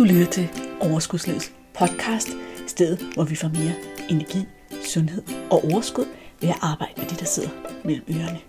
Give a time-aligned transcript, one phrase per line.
[0.00, 0.48] Du lytter til
[0.80, 2.28] Overskudslivets podcast,
[2.66, 3.74] stedet hvor vi får mere
[4.10, 4.42] energi,
[4.84, 6.04] sundhed og overskud
[6.40, 7.50] ved at arbejde med det, der sidder
[7.84, 8.40] mellem ørerne.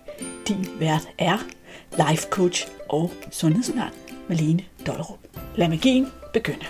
[0.48, 1.38] Din vært er
[2.02, 3.92] life coach og sundhedsundern
[4.28, 5.18] Malene Dollerup.
[5.56, 6.66] Lad magien begynde.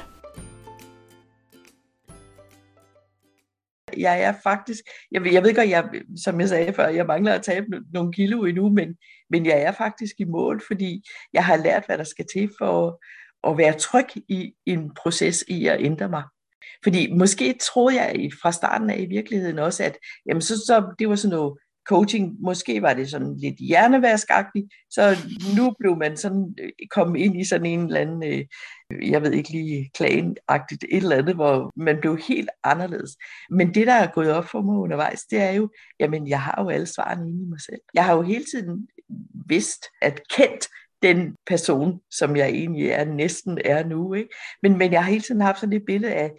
[3.96, 5.84] jeg er faktisk, jeg ved, jeg ved godt, jeg,
[6.24, 8.88] som jeg sagde før, jeg mangler at tabe nogle kilo endnu, men,
[9.30, 11.02] men jeg er faktisk i mål, fordi
[11.32, 13.02] jeg har lært, hvad der skal til for
[13.46, 16.22] at være tryg i en proces i at ændre mig.
[16.84, 21.08] Fordi måske troede jeg fra starten af i virkeligheden også, at jamen så, så det
[21.08, 21.58] var sådan noget
[21.88, 25.16] coaching, måske var det sådan lidt hjernevaskagtigt, så
[25.56, 28.44] nu blev man sådan øh, kommet ind i sådan en eller anden, øh,
[29.10, 33.16] jeg ved ikke lige, klagenagtigt et eller andet, hvor man blev helt anderledes.
[33.50, 35.68] Men det, der er gået op for mig undervejs, det er jo,
[36.00, 37.80] jamen jeg har jo alle svarene inde i mig selv.
[37.94, 38.88] Jeg har jo hele tiden
[39.48, 40.68] vidst, at kendt
[41.02, 44.14] den person, som jeg egentlig er, næsten er nu.
[44.14, 44.28] Ikke?
[44.62, 46.30] Men, men jeg har hele tiden haft sådan et billede af,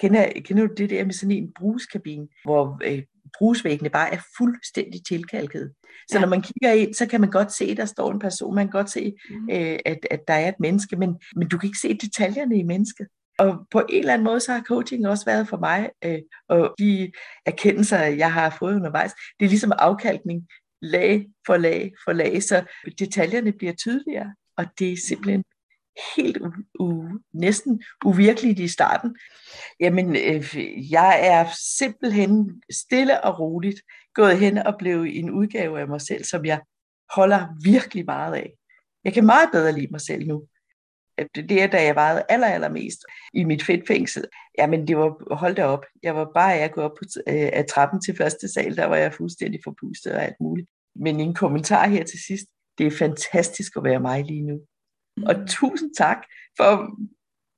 [0.00, 3.02] kender, kender du det der med sådan en bruskabine, hvor øh,
[3.38, 5.72] brusvæggene bare er fuldstændig tilkalket.
[6.10, 6.20] Så ja.
[6.20, 8.66] når man kigger ind, så kan man godt se, at der står en person, man
[8.66, 9.48] kan godt se, mm.
[9.52, 12.62] øh, at, at der er et menneske, men, men du kan ikke se detaljerne i
[12.62, 13.06] mennesket.
[13.38, 16.74] Og på en eller anden måde, så har coaching også været for mig, øh, og
[16.78, 17.12] de
[17.46, 20.46] erkendelser, jeg har fået undervejs, det er ligesom afkalkning,
[20.82, 22.64] lag for lag for lag, så
[22.98, 25.44] detaljerne bliver tydeligere, og det er simpelthen
[26.16, 29.16] helt u- u- næsten uvirkeligt i starten.
[29.80, 30.54] Jamen, øh,
[30.92, 31.46] jeg er
[31.78, 33.80] simpelthen stille og roligt
[34.14, 36.60] gået hen og blevet en udgave af mig selv, som jeg
[37.14, 38.52] holder virkelig meget af.
[39.04, 40.46] Jeg kan meget bedre lide mig selv nu.
[41.34, 44.24] Det er, da jeg var aller, allermest i mit fedtfængsel.
[44.58, 45.84] Jamen, det var, hold da op.
[46.02, 48.96] Jeg var bare, jeg gå op på, øh, af trappen til første sal, der var
[48.96, 50.68] jeg fuldstændig forpustet og alt muligt.
[50.96, 52.46] Men en kommentar her til sidst.
[52.78, 54.60] Det er fantastisk at være mig lige nu.
[55.16, 55.22] Mm.
[55.22, 56.18] Og tusind tak
[56.56, 56.96] for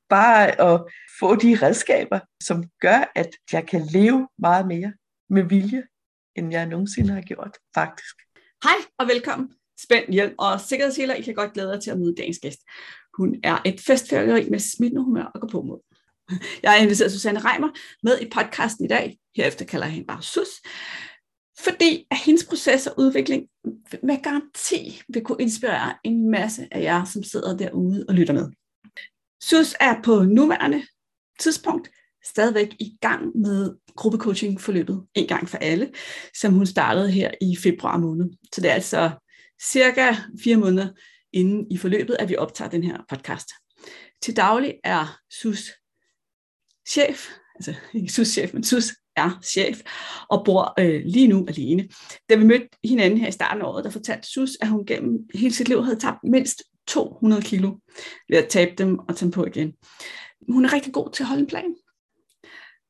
[0.08, 0.84] bare at
[1.20, 4.92] få de redskaber, som gør, at jeg kan leve meget mere
[5.30, 5.82] med vilje,
[6.36, 8.16] end jeg nogensinde har gjort, faktisk.
[8.64, 9.52] Hej og velkommen.
[9.80, 11.14] Spænd hjelm og sikkerhedshealer.
[11.14, 12.60] I kan godt glæde jer til at møde dagens gæst.
[13.16, 15.80] Hun er et festfærgeri med smittende humør og går på mod.
[16.62, 17.68] Jeg har inviteret Susanne Reimer
[18.02, 19.18] med i podcasten i dag.
[19.36, 20.48] Herefter kalder jeg hende bare Sus.
[21.58, 23.46] Fordi at hendes proces og udvikling
[24.02, 28.48] med garanti vil kunne inspirere en masse af jer, som sidder derude og lytter med.
[29.42, 30.82] Sus er på nuværende
[31.40, 31.90] tidspunkt
[32.24, 35.92] stadigvæk i gang med gruppecoaching forløbet en gang for alle,
[36.34, 38.30] som hun startede her i februar måned.
[38.52, 39.10] Så det er altså
[39.62, 40.14] cirka
[40.44, 40.88] fire måneder
[41.34, 43.48] inden i forløbet, at vi optager den her podcast.
[44.22, 45.70] Til daglig er Sus
[46.88, 48.84] chef, altså ikke Sus chef, men Sus
[49.16, 49.80] er chef
[50.30, 51.88] og bor øh, lige nu alene.
[52.28, 55.18] Da vi mødte hinanden her i starten af året, der fortalte Sus, at hun gennem
[55.34, 57.78] hele sit liv havde tabt mindst 200 kilo
[58.28, 59.72] ved at tabe dem og tage dem på igen.
[60.48, 61.74] Hun er rigtig god til at holde en plan.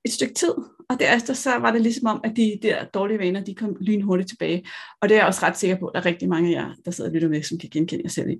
[0.04, 0.54] Et stykke tid,
[0.88, 4.28] og derefter så var det ligesom om, at de der dårlige vaner, de kom lynhurtigt
[4.28, 4.66] tilbage.
[5.00, 6.74] Og det er jeg også ret sikker på, at der er rigtig mange af jer,
[6.84, 8.36] der sidder og lytter med, som kan genkende jer selv i.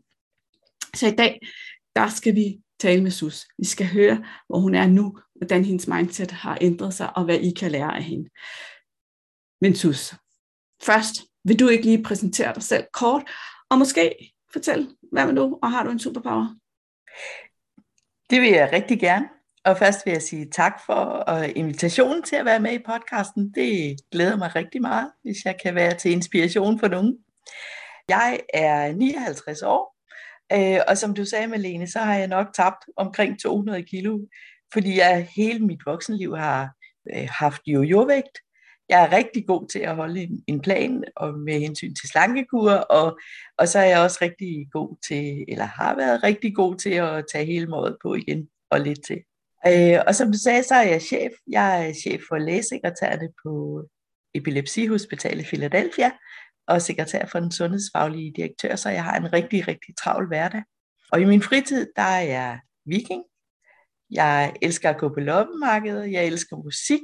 [0.95, 1.41] Så i dag,
[1.97, 3.47] der skal vi tale med Sus.
[3.59, 7.39] Vi skal høre, hvor hun er nu, hvordan hendes mindset har ændret sig, og hvad
[7.41, 8.31] I kan lære af hende.
[9.61, 10.15] Men Sus,
[10.83, 11.15] først
[11.45, 13.23] vil du ikke lige præsentere dig selv kort,
[13.71, 16.55] og måske fortælle, hvad vil du, og har du en superpower?
[18.31, 19.34] Det vil jeg rigtig gerne.
[19.65, 23.53] Og først vil jeg sige tak for uh, invitationen til at være med i podcasten.
[23.55, 27.19] Det glæder mig rigtig meget, hvis jeg kan være til inspiration for nogen.
[28.09, 29.95] Jeg er 59 år,
[30.53, 34.19] Øh, og som du sagde, Malene, så har jeg nok tabt omkring 200 kilo,
[34.73, 36.71] fordi jeg hele mit voksenliv har
[37.15, 38.39] øh, haft jojovægt.
[38.89, 42.71] Jeg er rigtig god til at holde en, en plan og med hensyn til slankekur,
[42.71, 43.19] og,
[43.59, 47.25] og så er jeg også rigtig god til, eller har været rigtig god til at
[47.33, 49.23] tage hele måden på igen og lidt til.
[49.67, 51.33] Øh, og som du sagde, så er jeg chef.
[51.47, 53.85] Jeg er chef for lægesekretærerne på
[54.35, 56.11] Epilepsihospitalet i Philadelphia,
[56.67, 60.63] og sekretær for den sundhedsfaglige direktør, så jeg har en rigtig, rigtig travl hverdag.
[61.13, 63.25] Og i min fritid, der er jeg viking.
[64.11, 67.01] Jeg elsker at gå på loppemarkedet, jeg elsker musik,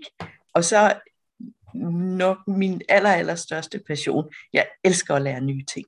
[0.55, 1.01] og så
[2.19, 4.33] nok min aller, aller største passion.
[4.53, 5.87] Jeg elsker at lære nye ting.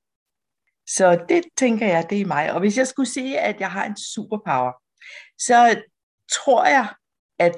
[0.89, 2.53] Så det tænker jeg, det er mig.
[2.53, 4.73] Og hvis jeg skulle sige, at jeg har en superpower,
[5.39, 5.83] så
[6.31, 6.95] tror jeg,
[7.39, 7.55] at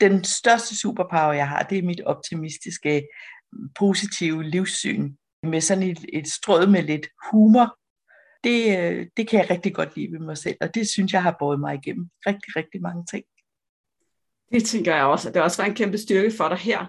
[0.00, 3.08] den største superpower, jeg har, det er mit optimistiske,
[3.78, 7.78] positive livssyn med sådan et, et strød med lidt humor,
[8.44, 11.22] det, øh, det kan jeg rigtig godt lide ved mig selv, og det synes jeg
[11.22, 13.24] har båret mig igennem rigtig, rigtig mange ting.
[14.52, 16.86] Det tænker jeg også, at det også var en kæmpe styrke for dig her,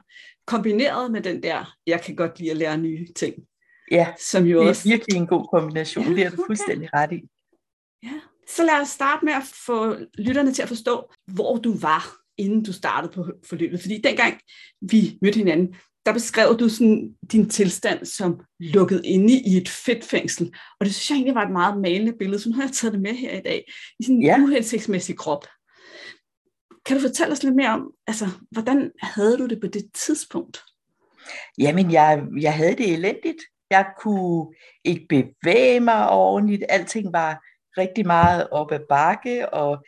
[0.47, 3.35] kombineret med den der, jeg kan godt lide at lære nye ting.
[3.91, 4.89] Ja, som jo det er også...
[4.89, 7.21] virkelig en god kombination, ja, det er du fuldstændig ret i.
[8.03, 8.19] Ja,
[8.55, 12.63] Så lad os starte med at få lytterne til at forstå, hvor du var, inden
[12.63, 13.81] du startede på forløbet.
[13.81, 14.39] Fordi dengang
[14.81, 15.75] vi mødte hinanden,
[16.05, 20.53] der beskrev du sådan din tilstand som lukket inde i et fedtfængsel.
[20.79, 22.93] Og det synes jeg egentlig var et meget malende billede, så nu har jeg taget
[22.93, 23.63] det med her i dag,
[23.99, 24.39] i sådan en ja.
[24.39, 25.47] uhensigtsmæssig krop.
[26.85, 30.61] Kan du fortælle os lidt mere om, altså, hvordan havde du det på det tidspunkt?
[31.57, 33.37] Jamen, jeg, jeg havde det elendigt.
[33.71, 34.53] Jeg kunne
[34.83, 36.63] ikke bevæge mig ordentligt.
[36.69, 37.45] Alting var
[37.79, 39.85] rigtig meget op ad bakke, og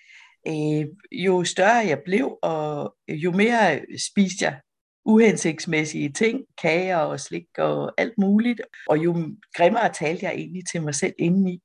[0.48, 3.80] øh, jo større jeg blev, og jo mere
[4.12, 4.60] spiste jeg
[5.06, 10.82] uhensigtsmæssige ting, kager og slik og alt muligt, og jo grimmere talte jeg egentlig til
[10.82, 11.60] mig selv indeni.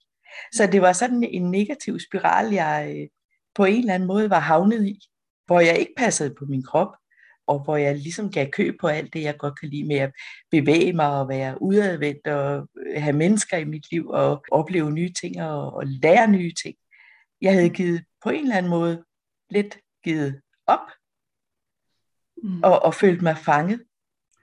[0.52, 3.08] Så det var sådan en negativ spiral, jeg øh,
[3.54, 4.98] på en eller anden måde var havnet i,
[5.46, 6.88] hvor jeg ikke passede på min krop,
[7.46, 10.12] og hvor jeg ligesom gav kø på alt det, jeg godt kan lide med at
[10.50, 15.42] bevæge mig og være udadvendt og have mennesker i mit liv og opleve nye ting
[15.42, 16.76] og, og lære nye ting.
[17.40, 19.04] Jeg havde givet på en eller anden måde
[19.50, 20.88] lidt givet op
[22.42, 22.62] mm.
[22.62, 23.84] og, og følt mig fanget.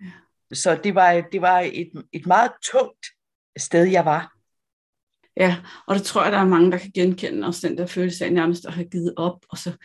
[0.02, 0.12] Ja.
[0.54, 3.06] Så det var, det var et, et meget tungt
[3.58, 4.34] sted, jeg var.
[5.38, 5.58] Ja,
[5.88, 8.34] og det tror jeg, der er mange, der kan genkende også den der følelse af
[8.34, 9.78] nærmest at have givet op, og så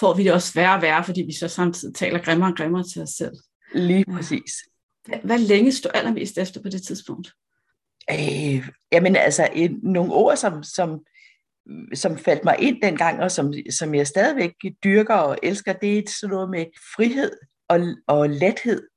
[0.00, 2.84] får vi det også værre og værre, fordi vi så samtidig taler grimmere og grimmere
[2.92, 3.36] til os selv.
[3.74, 4.52] Lige præcis.
[5.08, 7.32] Hvad, hvad længe stod allermest efter på det tidspunkt?
[8.10, 11.00] Øh, jamen altså, en, nogle ord, som, som,
[11.94, 14.52] som faldt mig ind dengang, og som, som jeg stadigvæk
[14.84, 16.64] dyrker og elsker, det er sådan noget med
[16.96, 17.32] frihed
[17.68, 18.88] og, og lethed.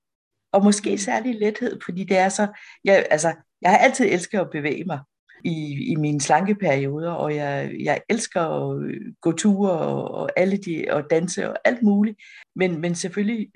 [0.51, 2.47] Og måske særlig lethed, fordi det er så,
[2.83, 4.99] jeg, altså, jeg har altid elsket at bevæge mig
[5.43, 10.29] i, i mine slanke perioder, og jeg, jeg elsker at øh, gå ture og, og
[10.35, 12.17] alle de og danse og alt muligt.
[12.55, 13.51] Men, men selvfølgelig,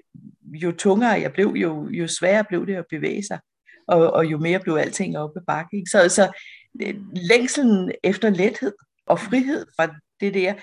[0.53, 3.39] jo tungere jeg blev, jo, jo sværere blev det at bevæge sig,
[3.87, 5.77] og, og jo mere blev alting oppe bakke.
[5.77, 5.89] Ikke?
[5.89, 6.39] Så, så
[6.81, 8.73] øh, længselen efter lethed
[9.07, 10.53] og frihed fra det der,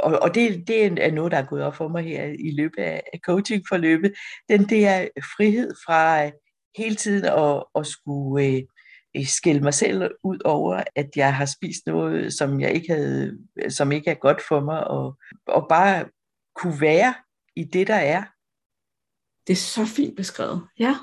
[0.00, 2.82] og, og det, det er noget, der er gået op for mig her i løbet
[2.82, 4.12] af coachingforløbet,
[4.48, 6.32] den der frihed fra øh,
[6.76, 8.62] hele tiden at, at skulle øh,
[9.24, 13.38] skælde mig selv ud over, at jeg har spist noget, som jeg ikke havde,
[13.68, 16.04] som ikke er godt for mig, og, og bare
[16.54, 17.14] kunne være
[17.56, 18.22] i det, der er.
[19.46, 20.62] Det er så fint beskrevet.
[20.78, 20.96] Ja,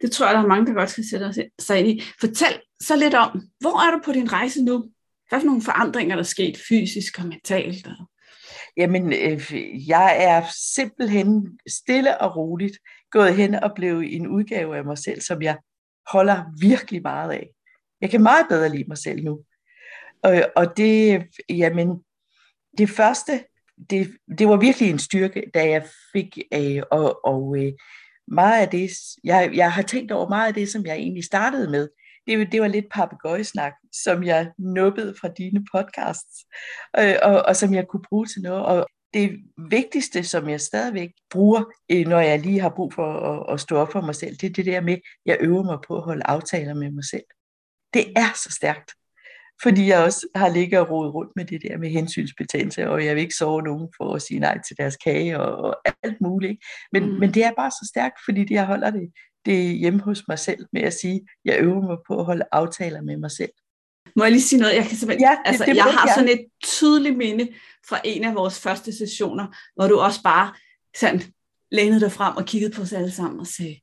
[0.00, 2.02] det tror jeg, der er mange, der godt skal sætte sig ind i.
[2.20, 4.90] Fortæl så lidt om, hvor er du på din rejse nu?
[5.28, 7.88] Hvad for nogle forandringer der er sket fysisk og mentalt?
[8.76, 9.52] Jamen, øh,
[9.88, 10.44] jeg er
[10.74, 12.78] simpelthen stille og roligt
[13.10, 15.58] gået hen og blevet en udgave af mig selv, som jeg
[16.12, 17.48] holder virkelig meget af.
[18.00, 19.40] Jeg kan meget bedre lide mig selv nu.
[20.22, 22.02] Og, og det, jamen,
[22.78, 23.44] det første,
[23.90, 27.72] det, det var virkelig en styrke, da jeg fik, øh, og, og øh,
[28.28, 28.90] meget af det,
[29.24, 31.88] jeg, jeg har tænkt over meget af det, som jeg egentlig startede med,
[32.26, 36.46] det, det var lidt papegøjesnak, som jeg nubbede fra dine podcasts,
[36.98, 38.64] øh, og, og som jeg kunne bruge til noget.
[38.64, 39.38] Og det
[39.70, 41.64] vigtigste, som jeg stadigvæk bruger,
[42.08, 44.52] når jeg lige har brug for at, at stå op for mig selv, det er
[44.52, 47.24] det der med, at jeg øver mig på at holde aftaler med mig selv.
[47.94, 48.92] Det er så stærkt.
[49.62, 53.14] Fordi jeg også har ligget og rodet rundt med det der med hensynsbetændelse, og jeg
[53.14, 56.58] vil ikke sove nogen for at sige nej til deres kage og, og alt muligt.
[56.92, 57.18] Men, mm.
[57.18, 59.12] men det er bare så stærkt, fordi jeg holder det,
[59.46, 62.44] det hjemme hos mig selv med at sige, at jeg øver mig på at holde
[62.52, 63.52] aftaler med mig selv.
[64.18, 64.74] Må jeg lige sige noget?
[64.74, 67.48] Jeg, kan simpelthen, ja, det, altså, det jeg har sådan et tydeligt minde
[67.88, 70.54] fra en af vores første sessioner, hvor du også bare
[70.96, 71.22] sådan
[71.70, 73.80] lænede dig frem og kiggede på os alle sammen og sagde,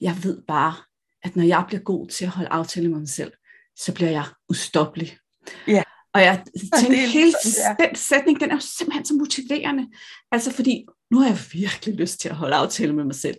[0.00, 0.74] jeg ved bare,
[1.22, 3.32] at når jeg bliver god til at holde aftale med mig selv,
[3.76, 5.18] så bliver jeg ustoppelig.
[5.66, 5.82] Ja.
[6.14, 7.86] Og jeg tænkte, ja, hele sådan, ja.
[7.86, 9.88] den sætning, den er jo simpelthen så motiverende.
[10.32, 13.36] Altså fordi, nu har jeg virkelig lyst til at holde aftale med mig selv.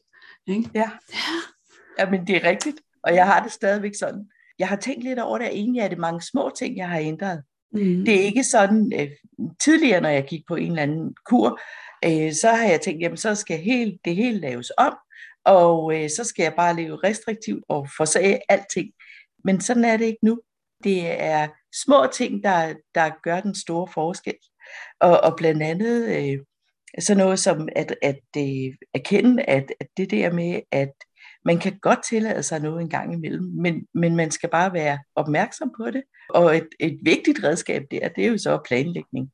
[0.48, 0.70] Ikke?
[0.74, 0.90] Ja.
[1.14, 1.34] ja.
[2.00, 4.30] Jamen det er rigtigt, og jeg har det stadigvæk sådan
[4.60, 7.44] jeg har tænkt lidt over det, egentlig er det mange små ting, jeg har ændret.
[7.72, 8.06] Mm.
[8.06, 9.10] Det er ikke sådan, øh,
[9.64, 11.60] tidligere når jeg gik på en eller anden kur,
[12.06, 14.98] øh, så har jeg tænkt, jamen så skal helt, det hele laves om,
[15.46, 18.92] og øh, så skal jeg bare leve restriktivt og forsage alting.
[19.44, 20.40] Men sådan er det ikke nu.
[20.84, 21.48] Det er
[21.86, 24.38] små ting, der, der gør den store forskel.
[25.00, 26.40] Og, og blandt andet øh,
[27.00, 30.94] sådan noget som at, at øh, erkende, at, at det der med, at
[31.48, 35.00] man kan godt tillade sig noget en gang imellem, men, men man skal bare være
[35.16, 36.04] opmærksom på det.
[36.30, 39.32] Og et, et vigtigt redskab der, det er jo så planlægning.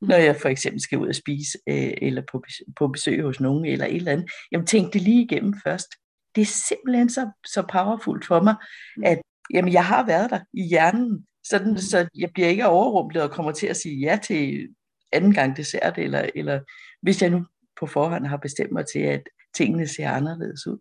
[0.00, 0.08] Mm.
[0.08, 2.42] Når jeg for eksempel skal ud og spise, øh, eller på,
[2.76, 4.30] på besøg hos nogen, eller et eller andet.
[4.52, 5.88] Jamen tænk det lige igennem først.
[6.34, 8.54] Det er simpelthen så, så powerfult for mig,
[8.96, 9.02] mm.
[9.04, 9.18] at
[9.54, 11.78] jamen, jeg har været der i hjernen, sådan, mm.
[11.78, 14.68] så jeg bliver ikke overrumplet og kommer til at sige ja til
[15.12, 16.60] anden gang dessert, eller, eller
[17.02, 17.46] hvis jeg nu
[17.80, 19.22] på forhånd har bestemt mig til, at
[19.54, 20.78] tingene ser anderledes ud.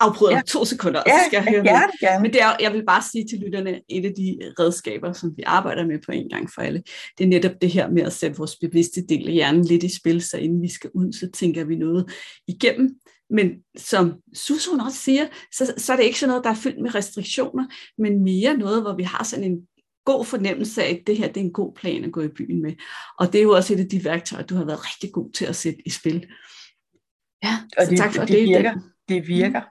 [0.00, 0.42] afbryder ja.
[0.46, 2.00] to sekunder, og så skal ja, jeg høre gerne, noget.
[2.00, 2.22] gerne.
[2.22, 5.42] Men det er, jeg vil bare sige til lytterne, et af de redskaber, som vi
[5.46, 6.82] arbejder med på en gang for alle,
[7.18, 9.96] det er netop det her med at sætte vores bevidste del af hjernen lidt i
[9.96, 12.12] spil, så inden vi skal ud, så tænker vi noget
[12.48, 12.90] igennem.
[13.30, 16.82] Men som Susan også siger, så, så er det ikke sådan noget, der er fyldt
[16.82, 17.66] med restriktioner,
[17.98, 19.58] men mere noget, hvor vi har sådan en
[20.04, 22.62] god fornemmelse af, at det her det er en god plan at gå i byen
[22.62, 22.72] med.
[23.18, 25.44] Og det er jo også et af de værktøjer, du har været rigtig god til
[25.44, 26.26] at sætte i spil.
[27.44, 28.28] Ja, og så det, tak for det.
[28.28, 28.74] Det virker.
[29.08, 29.62] Det virker.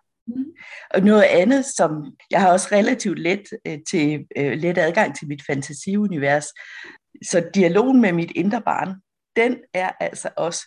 [0.94, 1.92] Og noget andet, som
[2.32, 6.46] jeg har også relativt let øh, til øh, let adgang til mit fantasiunivers,
[7.26, 8.96] så dialogen med mit indre barn,
[9.36, 10.62] den er altså også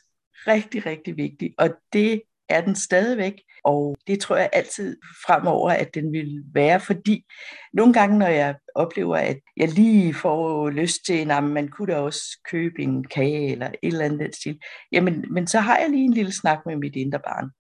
[0.46, 4.96] rigtig, rigtig vigtig, og det er den stadigvæk, og det tror jeg altid
[5.26, 7.24] fremover, at den vil være, fordi
[7.72, 11.98] nogle gange, når jeg oplever, at jeg lige får lyst til, at man kunne da
[11.98, 14.58] også købe en kage eller et eller andet stil,
[14.92, 17.50] jamen men så har jeg lige en lille snak med mit indre barn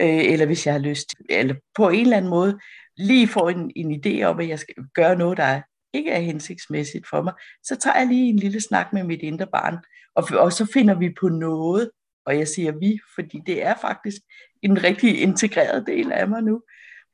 [0.00, 2.58] øh, eller hvis jeg har lyst, eller på en eller anden måde,
[2.96, 5.60] lige får en, en idé om, at jeg skal gøre noget, der
[5.92, 7.32] ikke er hensigtsmæssigt for mig,
[7.62, 9.76] så tager jeg lige en lille snak med mit indre barn,
[10.14, 11.90] og, og så finder vi på noget,
[12.26, 14.16] og jeg siger vi, fordi det er faktisk
[14.62, 16.62] en rigtig integreret del af mig nu.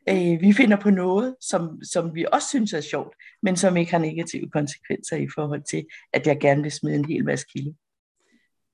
[0.08, 3.92] Øh, vi finder på noget, som, som vi også synes er sjovt, men som ikke
[3.92, 7.72] har negative konsekvenser i forhold til, at jeg gerne vil smide en hel masse kilo.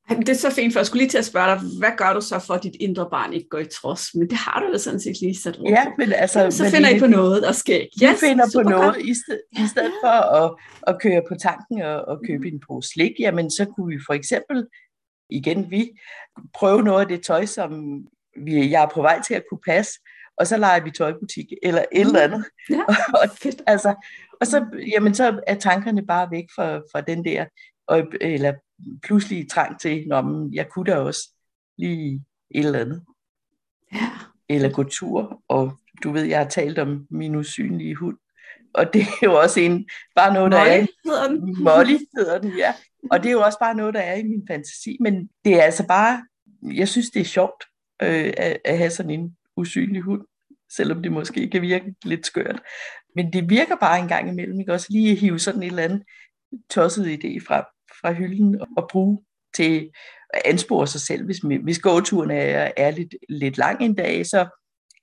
[0.09, 2.21] Det er så fint, for jeg skulle lige til at spørge dig, hvad gør du
[2.21, 4.15] så for, at dit indre barn ikke går i trods?
[4.15, 6.41] Men det har du jo sådan set lige sat Ja, men altså...
[6.41, 7.81] Ja, så finder I på noget, der sker.
[7.81, 10.55] Yes, vi finder på noget, i, sted, i stedet for at,
[10.87, 14.13] at køre på tanken og, og købe en pose slik, jamen så kunne vi for
[14.15, 14.67] eksempel,
[15.31, 15.91] igen vi,
[16.55, 17.99] prøve noget af det tøj, som
[18.45, 19.93] vi, jeg er på vej til at kunne passe,
[20.39, 22.45] og så leger vi tøjbutik, eller et eller andet.
[22.71, 22.83] Ja,
[23.23, 23.29] og,
[23.67, 23.95] altså,
[24.41, 27.45] og så, jamen, så er tankerne bare væk fra, fra den der,
[27.89, 28.53] og, eller
[29.03, 31.31] pludselig trang til, når jeg kunne da også
[31.79, 33.03] lige et eller andet.
[33.93, 34.11] Ja.
[34.49, 38.17] Eller gå tur, og du ved, jeg har talt om min usynlige hund,
[38.75, 40.87] og det er jo også en, bare noget, der Molly er...
[41.05, 41.63] hedder den.
[41.65, 42.75] Molly hedder den, ja.
[43.11, 45.63] Og det er jo også bare noget, der er i min fantasi, men det er
[45.63, 46.25] altså bare,
[46.63, 47.65] jeg synes, det er sjovt
[48.03, 50.23] øh, at, at have sådan en usynlig hund,
[50.77, 52.63] selvom det måske kan virke lidt skørt.
[53.17, 54.73] Men det virker bare en gang imellem, ikke?
[54.73, 56.03] Også lige at hive sådan et eller andet
[56.71, 57.65] tosset idé frem
[58.05, 59.19] fra hylden og bruge
[59.57, 59.91] til
[60.31, 61.25] at anspore sig selv.
[61.25, 64.47] Hvis, hvis gåturen er, er lidt, lidt lang en dag, så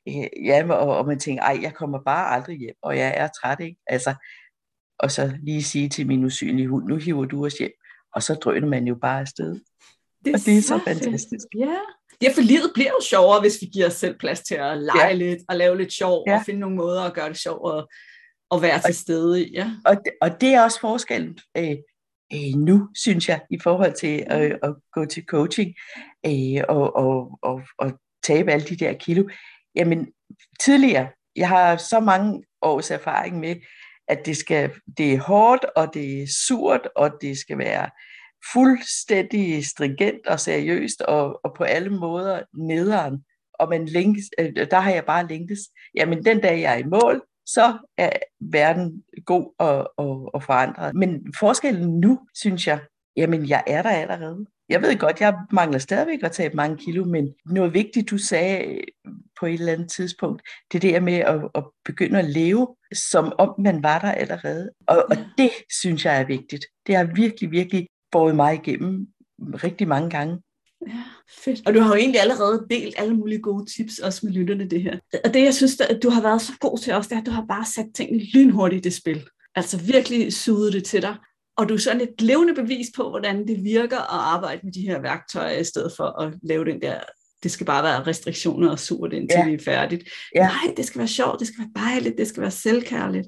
[0.08, 3.28] øh, ja, og, og man tænker, ej, jeg kommer bare aldrig hjem, og jeg er
[3.28, 3.78] træt, ikke?
[3.88, 4.16] Altså,
[5.00, 7.72] og så lige sige til min usynlige hund, nu hiver du os hjem,
[8.16, 9.60] og så drøner man jo bare afsted.
[10.26, 11.48] Det og det er så, så fantastisk.
[11.58, 11.78] Ja.
[12.22, 15.08] ja, for livet bliver jo sjovere, hvis vi giver os selv plads til at lege
[15.08, 15.14] ja.
[15.14, 16.36] lidt, og lave lidt sjov, ja.
[16.36, 17.90] og finde nogle måder at gøre det sjovt, og,
[18.50, 19.54] og være og, til stede i.
[19.54, 19.72] Ja.
[19.86, 21.38] Og, og det er også forskellen.
[21.58, 21.76] Øh,
[22.34, 25.74] øh, nu, synes jeg, i forhold til øh, at gå til coaching
[26.26, 27.92] øh, og, og, og, og
[28.24, 29.24] tabe alle de der kilo.
[29.76, 30.08] Jamen,
[30.60, 33.56] tidligere, jeg har så mange års erfaring med,
[34.08, 37.90] at det, skal, det er hårdt, og det er surt, og det skal være
[38.54, 43.24] fuldstændig stringent og seriøst, og, og på alle måder nederen.
[43.60, 45.60] Og man længes, øh, der har jeg bare længtes.
[45.96, 47.22] Jamen, den dag jeg er i mål,
[47.54, 50.96] så er verden god og, og, og forandret.
[50.96, 52.80] Men forskellen nu, synes jeg,
[53.18, 54.46] jamen jeg er der allerede.
[54.70, 58.82] Jeg ved godt, jeg mangler stadigvæk at tabe mange kilo, men noget vigtigt, du sagde
[59.40, 60.42] på et eller andet tidspunkt,
[60.72, 64.72] det er det med at, at begynde at leve, som om man var der allerede.
[64.88, 66.66] Og, og det synes jeg er vigtigt.
[66.88, 69.08] Det har virkelig, virkelig båret mig igennem
[69.40, 70.42] rigtig mange gange.
[70.88, 71.04] Ja,
[71.44, 71.68] fedt.
[71.68, 74.84] Og du har jo egentlig allerede delt alle mulige gode tips, også med lytterne det
[74.84, 74.98] her.
[75.26, 77.26] Og det, jeg synes, at du har været så god til os, det er, at
[77.26, 79.24] du har bare sat tingene lynhurtigt i det spil.
[79.56, 81.16] Altså virkelig suget det til dig.
[81.58, 84.82] Og du er sådan et levende bevis på, hvordan det virker at arbejde med de
[84.82, 87.00] her værktøjer, i stedet for at lave den der,
[87.44, 89.46] det skal bare være restriktioner og surt, indtil ja.
[89.46, 90.04] vi er færdigt.
[90.36, 90.48] Ja.
[90.48, 93.28] Nej, det skal være sjovt, det skal være dejligt, det skal være selvkærligt.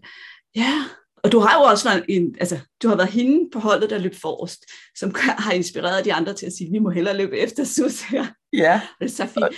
[0.56, 0.84] Ja,
[1.24, 4.16] og du har jo også en, altså, du har været hende på holdet, der løb
[4.16, 4.66] forrest,
[4.96, 5.16] som
[5.46, 8.26] har inspireret de andre til at sige, vi må hellere løbe efter Sus her.
[8.54, 9.44] Ja, det er så fint.
[9.44, 9.50] Og,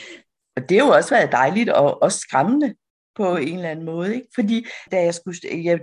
[0.55, 2.75] og det har jo også været dejligt og også skræmmende
[3.15, 4.15] på en eller anden måde.
[4.15, 4.27] Ikke?
[4.35, 5.79] Fordi da jeg skulle, jeg,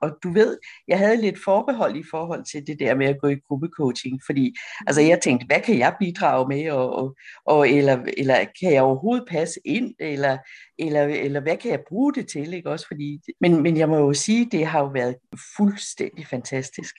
[0.00, 3.28] og, du ved, jeg havde lidt forbehold i forhold til det der med at gå
[3.28, 4.54] i gruppecoaching, fordi
[4.86, 8.82] altså, jeg tænkte, hvad kan jeg bidrage med, og, og, og, eller, eller kan jeg
[8.82, 10.38] overhovedet passe ind, eller,
[10.78, 12.70] eller, eller hvad kan jeg bruge det til, ikke?
[12.70, 15.16] Også fordi, men, men jeg må jo sige, det har jo været
[15.56, 16.94] fuldstændig fantastisk.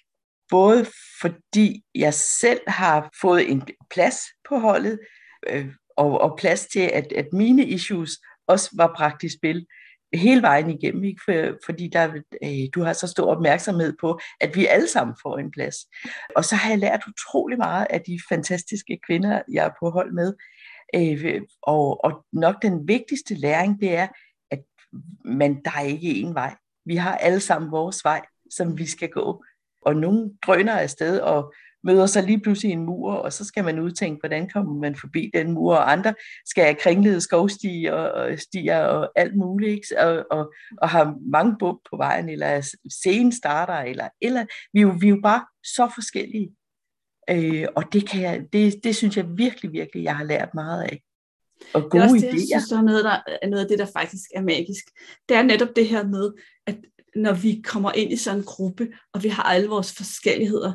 [0.49, 0.85] Både
[1.21, 4.17] fordi jeg selv har fået en plads
[4.49, 4.99] på holdet,
[5.49, 5.67] øh,
[5.97, 8.11] og, og plads til, at, at mine issues
[8.47, 9.65] også var bragt i spil
[10.13, 11.21] hele vejen igennem, ikke?
[11.25, 12.07] For, fordi der,
[12.43, 15.75] øh, du har så stor opmærksomhed på, at vi alle sammen får en plads.
[16.35, 20.13] Og så har jeg lært utrolig meget af de fantastiske kvinder, jeg er på hold
[20.13, 20.33] med,
[20.95, 24.07] Øh, og, og nok den vigtigste læring, det er,
[24.51, 24.63] at
[25.25, 26.55] man, der er ikke en vej.
[26.85, 29.43] Vi har alle sammen vores vej, som vi skal gå.
[29.81, 31.53] Og nogen drøner afsted og
[31.87, 35.31] møder så lige pludselig en mur, og så skal man udtænke, hvordan kommer man forbi
[35.33, 36.13] den mur, og andre
[36.45, 39.87] skal have kringlede skovstiger og stiger og alt muligt, ikke?
[39.99, 44.83] Og, og, og har mange bump på vejen, eller sen starter, eller, eller vi, er
[44.83, 46.49] jo, vi er jo bare så forskellige.
[47.29, 50.83] Øh, og det, kan jeg, det, det synes jeg virkelig, virkelig, jeg har lært meget
[50.83, 51.01] af.
[51.73, 52.47] Og gode det er også det, idéer.
[52.53, 54.85] Jeg synes, der er noget, der er noget af det, der faktisk er magisk.
[55.29, 56.31] Det er netop det her med,
[56.67, 56.77] at
[57.17, 60.73] når vi kommer ind i sådan en gruppe, og vi har alle vores forskelligheder,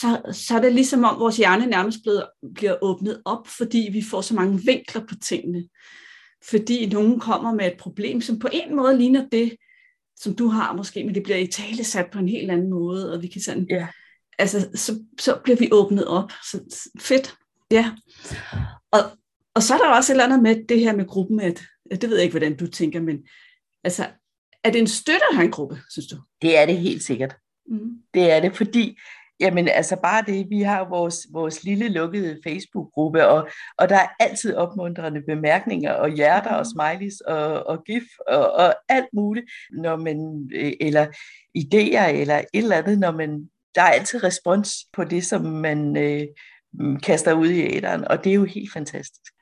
[0.00, 4.02] så, så er det ligesom om vores hjerne nærmest blevet, bliver åbnet op, fordi vi
[4.10, 5.64] får så mange vinkler på tingene.
[6.50, 9.56] Fordi nogen kommer med et problem, som på en måde ligner det,
[10.16, 13.12] som du har måske, men det bliver i tale sat på en helt anden måde,
[13.12, 13.86] og vi kan sådan, ja.
[14.38, 16.32] altså, så, så bliver vi åbnet op.
[16.50, 16.60] Så
[17.00, 17.34] fedt.
[17.70, 17.92] Ja.
[18.90, 19.00] Og,
[19.54, 21.52] og så er der også et eller andet med det her med gruppen, med,
[21.90, 23.16] det ved jeg ikke, hvordan du tænker, men
[23.84, 24.06] altså,
[24.64, 26.16] er det en støtte at have en gruppe, synes du?
[26.42, 27.36] Det er det helt sikkert.
[27.66, 27.90] Mm.
[28.14, 28.98] Det er det, fordi
[29.40, 33.48] Jamen altså bare det, vi har vores, vores lille lukkede Facebook-gruppe, og,
[33.78, 38.74] og der er altid opmuntrende bemærkninger, og hjerter og smileys og, og gif og, og
[38.88, 41.06] alt muligt, når man, øh, eller
[41.58, 45.96] idéer eller et eller andet, når man, der er altid respons på det, som man
[45.96, 46.26] øh,
[47.02, 49.32] kaster ud i æderen, og det er jo helt fantastisk.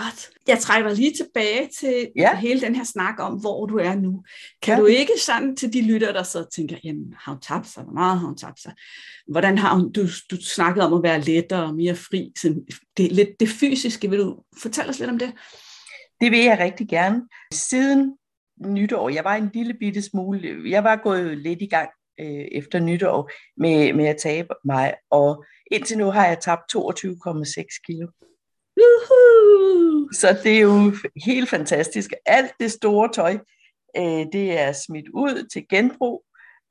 [0.00, 0.30] Godt.
[0.48, 2.36] Jeg trækker dig lige tilbage til ja.
[2.36, 4.22] hele den her snak om, hvor du er nu.
[4.62, 4.80] Kan ja.
[4.80, 7.82] du ikke sådan til de lytter, der så tænker, jamen har hun tabt sig?
[7.82, 8.74] Hvor meget har hun tabt sig?
[9.28, 12.32] Hvordan har hun, du, du snakket om at være lettere og mere fri.
[12.38, 15.32] Sådan, det, lidt det fysiske, vil du fortælle os lidt om det?
[16.20, 17.22] Det vil jeg rigtig gerne.
[17.52, 18.16] Siden
[18.66, 21.88] nytår, jeg var en lille bitte smule, jeg var gået lidt i gang
[22.20, 27.82] øh, efter nytår med, med at tabe mig, og indtil nu har jeg tabt 22,6
[27.86, 28.06] kilo.
[30.12, 30.92] Så det er jo
[31.24, 32.12] helt fantastisk.
[32.26, 33.38] Alt det store tøj,
[33.96, 36.24] øh, det er smidt ud til genbrug,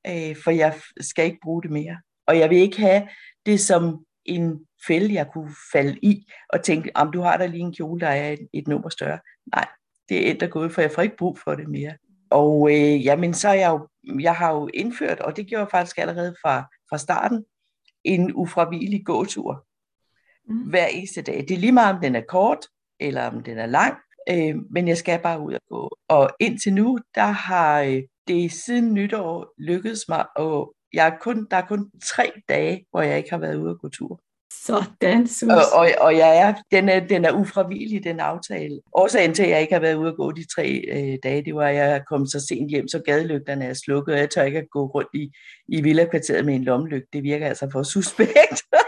[0.08, 1.98] øh, for jeg skal ikke bruge det mere.
[2.28, 3.08] Og jeg vil ikke have
[3.46, 7.62] det som en fælde, jeg kunne falde i, og tænke, om du har da lige
[7.62, 9.20] en kjole, der er et, et nummer større.
[9.56, 9.68] Nej,
[10.10, 11.94] det er et, der gået, for jeg får ikke brug for det mere.
[12.30, 13.88] Og øh, jamen, så er jeg jo,
[14.20, 17.46] jeg har jo indført, og det gjorde jeg faktisk allerede fra, fra starten,
[18.04, 19.66] en ufravigelig gåtur
[20.48, 20.56] mm.
[20.56, 21.46] hver eneste dag.
[21.48, 22.60] Det er lige meget, om den er kort,
[23.00, 23.98] eller om den er lang,
[24.30, 25.98] øh, men jeg skal bare ud og gå.
[26.10, 31.48] Og indtil nu, der har øh, det siden nytår lykkedes mig, og jeg er kun,
[31.52, 34.22] der er kun tre dage, hvor jeg ikke har været ude og gå tur.
[34.66, 35.50] Sådan, sus.
[35.50, 38.80] Og, og, og jeg er, den, er, den er ufravigelig, den aftale.
[38.94, 41.56] Årsagen til, at jeg ikke har været ude og gå de tre øh, dage, det
[41.56, 44.60] var, at jeg kom så sent hjem, så gadelygterne er slukket, og jeg tør ikke
[44.60, 45.32] at gå rundt i,
[45.68, 47.08] i villakvarteret med en lommelygte.
[47.14, 48.62] Det virker altså for suspekt.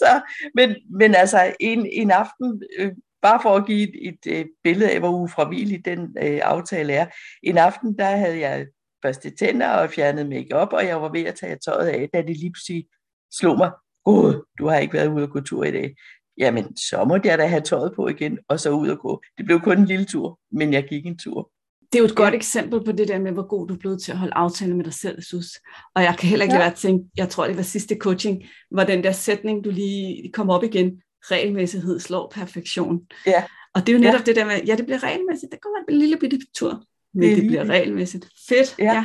[0.00, 0.20] så,
[0.54, 4.90] men, men altså, en, en aften, øh, bare for at give et, et, øh, billede
[4.90, 7.06] af, hvor ufravigelig den øh, aftale er.
[7.42, 8.66] En aften, der havde jeg
[9.02, 12.36] børstet tænder og fjernet makeup, og jeg var ved at tage tøjet af, da det
[12.36, 12.86] lige pludselig
[13.32, 13.70] slog mig,
[14.04, 15.94] Gud, du har ikke været ude og gå tur i dag.
[16.38, 19.22] Jamen, så måtte jeg da have tøjet på igen, og så ud og gå.
[19.38, 21.50] Det blev kun en lille tur, men jeg gik en tur.
[21.92, 24.02] Det er jo et godt eksempel på det der med, hvor god du er blevet
[24.02, 25.46] til at holde aftale med dig selv, Sus.
[25.94, 26.58] Og jeg kan heller ikke ja.
[26.58, 29.70] lade være at tænke, jeg tror, det var sidste coaching, var den der sætning, du
[29.70, 33.00] lige kom op igen, regelmæssighed slår perfektion.
[33.26, 33.44] Ja.
[33.74, 34.24] Og det er jo netop ja.
[34.24, 37.36] det der med, ja, det bliver regelmæssigt, det kommer en lille bitte tur, men det,
[37.36, 38.28] det bliver regelmæssigt.
[38.48, 38.84] Fedt, ja.
[38.84, 39.04] ja.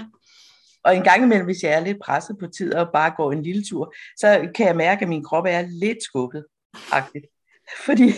[0.84, 3.44] Og en gang imellem, hvis jeg er lidt presset på tid og bare går en
[3.44, 6.46] lille tur, så kan jeg mærke, at min krop er lidt skubbet.
[6.92, 7.26] Aktivt.
[7.86, 8.14] Fordi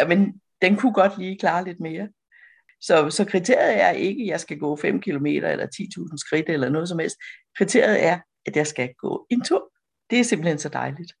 [0.00, 2.08] jamen, den kunne godt lige klare lidt mere.
[2.80, 6.68] Så, så kriteriet er ikke, at jeg skal gå 5 km eller 10.000 skridt eller
[6.68, 7.16] noget som helst.
[7.58, 9.72] Kriteriet er, at jeg skal gå en tur.
[10.10, 11.12] Det er simpelthen så dejligt.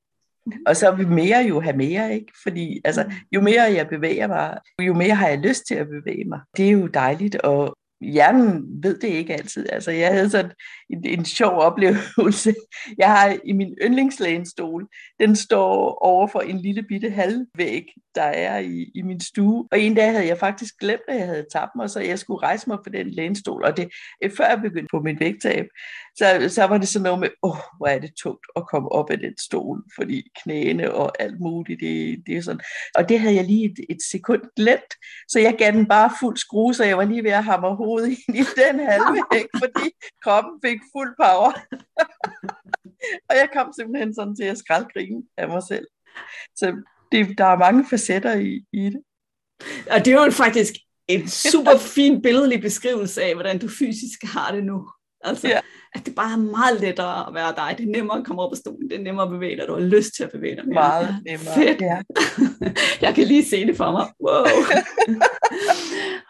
[0.66, 2.32] Og så vil mere jo have mere, ikke?
[2.42, 3.12] Fordi altså, mm.
[3.32, 6.40] jo mere jeg bevæger mig, jo mere har jeg lyst til at bevæge mig.
[6.56, 9.66] Det er jo dejligt, og hjernen ved det ikke altid.
[9.72, 10.52] Altså, jeg havde sådan
[10.90, 12.54] en, en sjov oplevelse.
[12.98, 14.88] Jeg har i min yndlingslænestol,
[15.20, 17.84] den står over for en lille bitte halvvæg,
[18.18, 19.68] der er i, i min stue.
[19.72, 22.42] Og en dag havde jeg faktisk glemt, at jeg havde tabt mig, så jeg skulle
[22.42, 23.64] rejse mig på den lænestol.
[23.64, 23.88] Og det,
[24.36, 25.66] før jeg begyndte på min vægttab,
[26.16, 29.10] så, så var det sådan noget med, åh, hvor er det tungt at komme op
[29.10, 32.60] af den stol, fordi knæene og alt muligt, det, det er sådan.
[32.94, 34.92] Og det havde jeg lige et, et sekund glemt,
[35.28, 38.08] så jeg gav den bare fuld skrue, så jeg var lige ved at hamre hovedet
[38.08, 39.86] ind i den halvvæg, fordi
[40.24, 41.52] kroppen fik fuld power.
[43.28, 45.86] og jeg kom simpelthen sådan til at skraldgrine af mig selv.
[46.56, 46.76] Så
[47.12, 49.02] det, der er mange facetter i, i det.
[49.90, 50.74] Og det er jo faktisk
[51.08, 54.88] en super fin billedlig beskrivelse af, hvordan du fysisk har det nu.
[55.20, 55.60] Altså, ja.
[55.94, 57.74] at det bare er meget lettere at være dig.
[57.78, 58.90] Det er nemmere at komme op af stolen.
[58.90, 59.64] Det er nemmere at bevæge dig.
[59.68, 60.74] Du har lyst til at bevæge dig mere.
[60.74, 61.80] Meget nemmere, Fedt.
[61.80, 62.02] ja.
[63.06, 64.06] jeg kan lige se det for mig.
[64.20, 64.44] Wow.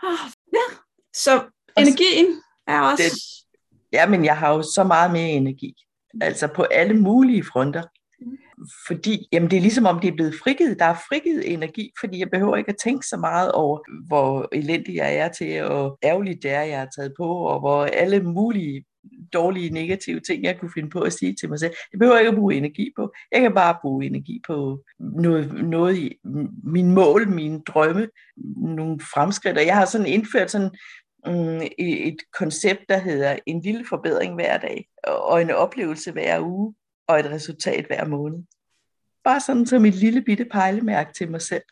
[0.03, 0.77] Ah, ja,
[1.15, 1.45] så
[1.79, 2.27] energien
[2.67, 3.03] er også...
[3.03, 3.13] Det,
[3.93, 5.75] ja, men jeg har jo så meget mere energi.
[6.21, 7.83] Altså på alle mulige fronter.
[8.87, 10.79] Fordi jamen det er ligesom om det er blevet frigivet.
[10.79, 14.95] Der er frigivet energi, fordi jeg behøver ikke at tænke så meget over, hvor elendig
[14.95, 18.85] jeg er til, og ærgerligt det er, jeg har taget på, og hvor alle mulige
[19.33, 21.75] dårlige, negative ting, jeg kunne finde på at sige til mig selv.
[21.93, 23.13] Det behøver jeg ikke at bruge energi på.
[23.33, 26.17] Jeg kan bare bruge energi på noget, noget i
[26.65, 28.09] min mål, mine drømme,
[28.57, 29.59] nogle fremskridt.
[29.59, 30.71] Og jeg har sådan indført sådan
[31.29, 36.75] um, et koncept, der hedder en lille forbedring hver dag, og en oplevelse hver uge,
[37.09, 38.43] og et resultat hver måned.
[39.25, 41.63] Bare sådan som et lille bitte pejlemærke til mig selv.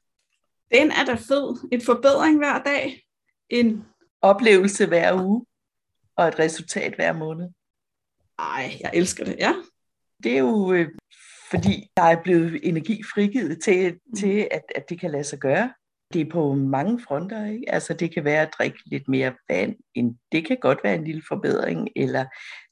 [0.74, 1.68] Den er da fed.
[1.72, 3.02] En forbedring hver dag.
[3.48, 3.84] En
[4.22, 5.46] oplevelse hver uge
[6.16, 7.48] og et resultat hver måned.
[8.38, 9.52] Ej, jeg elsker det, ja.
[10.22, 10.88] Det er jo øh,
[11.50, 14.16] fordi, der er blevet energi frigivet til, mm.
[14.16, 15.72] til at, at det kan lade sig gøre.
[16.12, 17.72] Det er på mange fronter, ikke?
[17.72, 21.04] Altså det kan være at drikke lidt mere vand, end det kan godt være en
[21.04, 22.24] lille forbedring, eller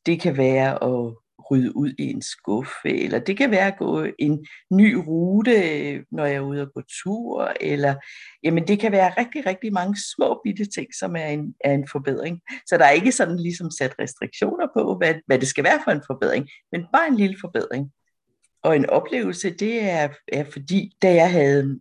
[0.07, 1.15] det kan være at
[1.51, 5.55] rydde ud i en skuffe, eller det kan være at gå en ny rute,
[6.13, 7.95] når jeg er ude og gå tur, eller
[8.43, 11.89] jamen det kan være rigtig, rigtig mange små bitte ting, som er en, er en
[11.93, 12.41] forbedring.
[12.67, 15.91] Så der er ikke sådan ligesom sat restriktioner på, hvad, hvad det skal være for
[15.91, 17.91] en forbedring, men bare en lille forbedring.
[18.63, 21.81] Og en oplevelse, det er, er fordi, da jeg havde,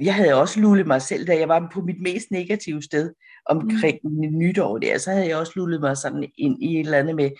[0.00, 3.12] jeg havde også lullet mig selv, da jeg var på mit mest negative sted
[3.46, 4.38] omkring mm.
[4.38, 7.30] nytår der, så havde jeg også lullet mig sådan ind i et eller andet med,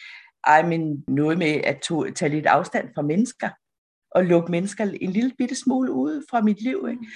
[0.47, 3.49] ej, men noget med at tage lidt afstand fra mennesker,
[4.15, 6.87] og lukke mennesker en lille bitte smule ud fra mit liv.
[6.91, 7.07] Ikke?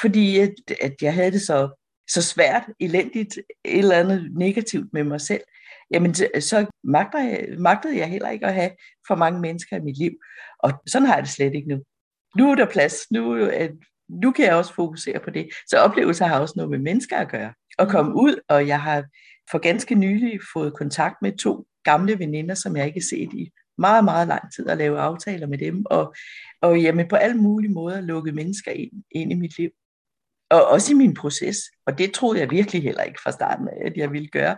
[0.00, 5.04] Fordi at, at jeg havde det så, så svært, elendigt, et eller andet negativt med
[5.04, 5.42] mig selv.
[5.90, 8.70] Jamen, så magtede jeg, magtede jeg heller ikke at have
[9.06, 10.12] for mange mennesker i mit liv.
[10.58, 11.82] Og sådan har jeg det slet ikke nu.
[12.38, 13.10] Nu er der plads.
[13.10, 13.70] Nu, at,
[14.08, 15.48] nu kan jeg også fokusere på det.
[15.66, 17.52] Så oplevelser har også noget med mennesker at gøre.
[17.78, 19.04] At komme ud, og jeg har
[19.50, 23.50] for ganske nylig fået kontakt med to gamle veninder, som jeg ikke har set i
[23.78, 26.14] meget, meget lang tid, at lave aftaler med dem, og,
[26.62, 29.70] og jamen, på alle mulige måder lukke mennesker ind, ind i mit liv.
[30.50, 31.56] Og også i min proces.
[31.86, 34.56] Og det troede jeg virkelig heller ikke fra starten af, at jeg ville gøre.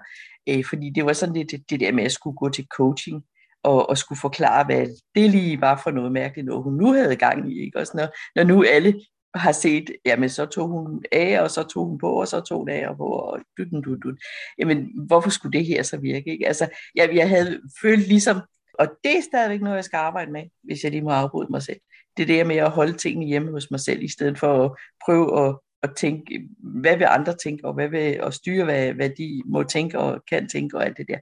[0.48, 2.66] Øh, fordi det var sådan lidt det, det der med, at jeg skulle gå til
[2.76, 3.24] coaching,
[3.64, 7.16] og, og skulle forklare, hvad det lige var for noget mærkeligt, noget hun nu havde
[7.16, 7.64] gang i.
[7.64, 7.78] Ikke?
[7.78, 9.00] Også når, når nu alle
[9.34, 12.58] har set, jamen så tog hun af, og så tog hun på, og så tog
[12.58, 14.16] hun af og på, og du, du, du.
[14.58, 16.32] Jamen, hvorfor skulle det her så virke?
[16.32, 16.46] Ikke?
[16.46, 18.40] Altså, jeg, jeg havde følt ligesom,
[18.78, 21.62] og det er stadigvæk noget, jeg skal arbejde med, hvis jeg lige må afbryde mig
[21.62, 21.80] selv.
[22.16, 24.70] Det er det med at holde tingene hjemme hos mig selv, i stedet for at
[25.04, 29.10] prøve at, at tænke, hvad vil andre tænke, og hvad vil at styre, hvad, hvad
[29.10, 31.18] de må tænke og kan tænke, og alt det der.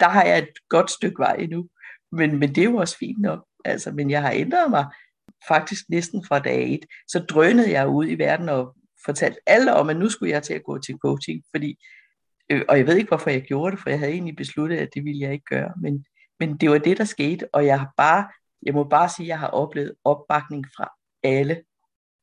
[0.00, 1.68] Der har jeg et godt stykke vej endnu,
[2.12, 3.44] men, men det er jo også fint nok.
[3.64, 4.86] Altså, men jeg har ændret mig
[5.48, 9.90] faktisk næsten fra dag et, så drønede jeg ud i verden og fortalte alle om,
[9.90, 11.78] at nu skulle jeg til at gå til coaching, fordi,
[12.50, 14.88] øh, og jeg ved ikke, hvorfor jeg gjorde det, for jeg havde egentlig besluttet, at
[14.94, 16.04] det ville jeg ikke gøre, men,
[16.40, 18.28] men det var det, der skete, og jeg har bare,
[18.62, 21.62] jeg må bare sige, at jeg har oplevet opbakning fra alle,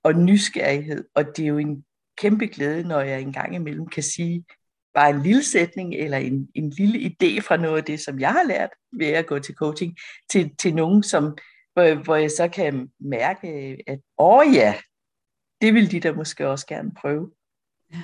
[0.04, 1.86] og nysgerrighed, og det er jo en
[2.18, 4.46] kæmpe glæde, når jeg engang imellem kan sige
[4.94, 8.32] bare en lille sætning, eller en, en lille idé fra noget af det, som jeg
[8.32, 9.98] har lært ved at gå til coaching,
[10.30, 11.38] til, til nogen, som
[11.80, 14.74] hvor, hvor jeg så kan mærke, at åh ja,
[15.62, 17.32] det vil de da måske også gerne prøve.
[17.94, 18.02] Ja.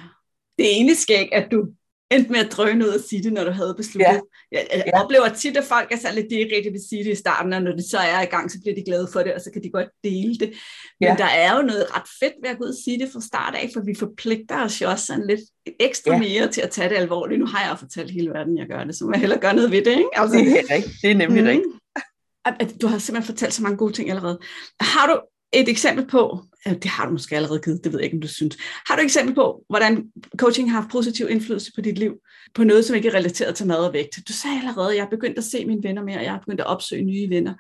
[0.58, 1.68] Det er egentlig skægt, at du
[2.12, 4.22] endte med at drøne ud og sige det, når du havde besluttet.
[4.52, 4.58] Ja.
[4.58, 5.04] Jeg, jeg ja.
[5.04, 7.86] oplever tit, at folk er det rigtigt vil sige det i starten, og når det
[7.86, 9.90] så er i gang, så bliver de glade for det, og så kan de godt
[10.04, 10.50] dele det.
[11.00, 11.16] Men ja.
[11.18, 13.56] der er jo noget ret fedt ved at gå ud og sige det fra start
[13.56, 15.42] af, for vi forpligter os jo også sådan lidt
[15.80, 16.20] ekstra ja.
[16.20, 17.40] mere til at tage det alvorligt.
[17.40, 19.72] Nu har jeg fortalt hele verden, jeg gør det, så må jeg hellere gøre noget
[19.72, 19.92] ved det.
[19.92, 20.10] Ikke?
[20.14, 20.96] Altså, det er rigtigt.
[21.02, 21.48] Det er nemlig mm.
[21.48, 21.76] rigtigt
[22.46, 24.40] at du har simpelthen fortalt så mange gode ting allerede.
[24.80, 25.22] Har du
[25.54, 28.28] et eksempel på, det har du måske allerede givet, det ved jeg ikke, om du
[28.28, 28.58] synes.
[28.88, 32.16] Har du et eksempel på, hvordan coaching har haft positiv indflydelse på dit liv,
[32.56, 34.20] på noget, som ikke er relateret til mad og vægt?
[34.28, 36.40] Du sagde allerede, at jeg er begyndt at se mine venner mere, og jeg er
[36.40, 37.54] begyndt at opsøge nye venner.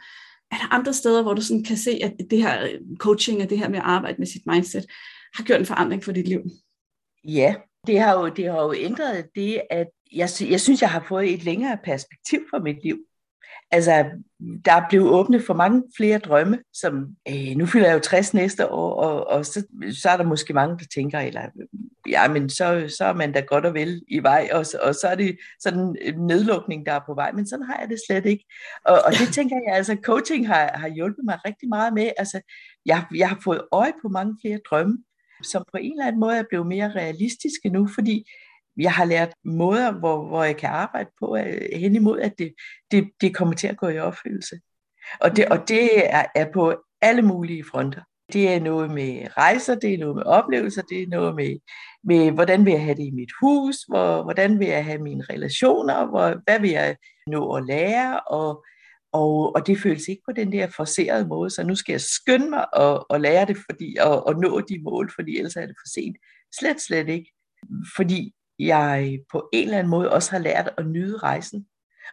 [0.51, 2.67] Er der andre steder, hvor du sådan kan se, at det her
[2.97, 4.85] coaching og det her med at arbejde med sit mindset,
[5.33, 6.41] har gjort en forandring for dit liv?
[7.23, 7.55] Ja,
[7.87, 11.33] det har jo, det har jo ændret det, at jeg, jeg synes, jeg har fået
[11.33, 12.97] et længere perspektiv for mit liv
[13.71, 14.05] altså,
[14.65, 18.33] der er blevet åbnet for mange flere drømme, som øh, nu fylder jeg jo 60
[18.33, 19.65] næste år, og, og så,
[20.01, 21.41] så er der måske mange, der tænker, eller
[22.09, 25.07] ja, men så, så er man da godt og vel i vej, og, og så
[25.11, 28.25] er det sådan en nedlukning, der er på vej, men sådan har jeg det slet
[28.25, 28.45] ikke.
[28.85, 32.41] Og, og det tænker jeg, altså coaching har, har hjulpet mig rigtig meget med, altså
[32.85, 34.97] jeg, jeg har fået øje på mange flere drømme,
[35.43, 38.25] som på en eller anden måde er blevet mere realistiske nu, fordi
[38.77, 42.53] jeg har lært måder, hvor, hvor jeg kan arbejde på øh, hen imod, at det,
[42.91, 44.59] det, det kommer til at gå i opfyldelse.
[45.19, 48.01] Og det, og det er, er på alle mulige fronter.
[48.33, 51.57] Det er noget med rejser, det er noget med oplevelser, det er noget med,
[52.03, 55.23] med hvordan vil jeg have det i mit hus, hvor, hvordan vil jeg have mine
[55.29, 56.95] relationer, hvor, hvad vil jeg
[57.27, 58.65] nå at lære, og,
[59.13, 62.49] og, og det føles ikke på den der forcerede måde, så nu skal jeg skynde
[62.49, 65.75] mig og, og lære det, fordi, og, og nå de mål, fordi ellers er det
[65.79, 66.17] for sent.
[66.59, 67.31] Slet, slet ikke.
[67.95, 71.65] Fordi jeg på en eller anden måde også har lært at nyde rejsen.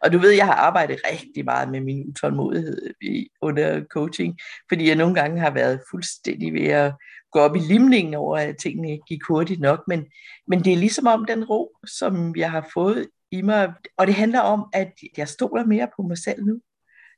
[0.02, 2.94] Og du ved, jeg har arbejdet rigtig meget med min utålmodighed
[3.42, 6.92] under coaching, fordi jeg nogle gange har været fuldstændig ved at
[7.32, 9.84] gå op i limningen over, at tingene gik hurtigt nok.
[9.88, 10.06] Men,
[10.48, 13.72] men det er ligesom om den ro, som jeg har fået i mig.
[13.96, 16.60] Og det handler om, at jeg stoler mere på mig selv nu.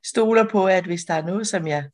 [0.07, 1.85] Stoler på, at hvis der er noget, som jeg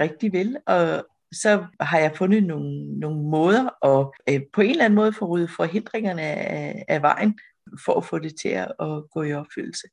[0.00, 4.84] rigtig vil, og så har jeg fundet nogle, nogle måder at øh, på en eller
[4.84, 7.38] anden måde få ryddet forhindringerne af, af vejen,
[7.84, 8.74] for at få det til at
[9.12, 9.88] gå i opfyldelse.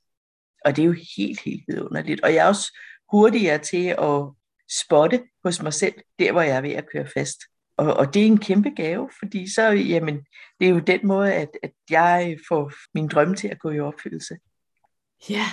[0.66, 2.22] Og det er jo helt, helt vidunderligt.
[2.22, 2.78] Og jeg er også
[3.12, 4.24] hurtigere til at
[4.82, 7.40] spotte hos mig selv, der hvor jeg er ved at køre fast.
[7.78, 10.26] Og, og det er en kæmpe gave, fordi så, jamen,
[10.60, 13.80] det er jo den måde, at, at jeg får min drømme til at gå i
[13.80, 14.38] opfyldelse.
[15.30, 15.46] Ja,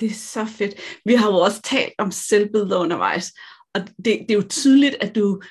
[0.00, 0.74] det er så fedt.
[1.04, 3.32] Vi har jo også talt om selvbilleder undervejs,
[3.74, 5.42] og det, det er jo tydeligt, at du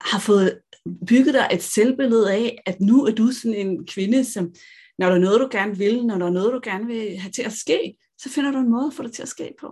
[0.00, 0.60] har fået
[1.08, 4.54] bygget dig et selvbillede af, at nu er du sådan en kvinde, som
[4.98, 7.32] når der er noget, du gerne vil, når der er noget, du gerne vil have
[7.32, 9.66] til at ske, så finder du en måde at få det til at ske på.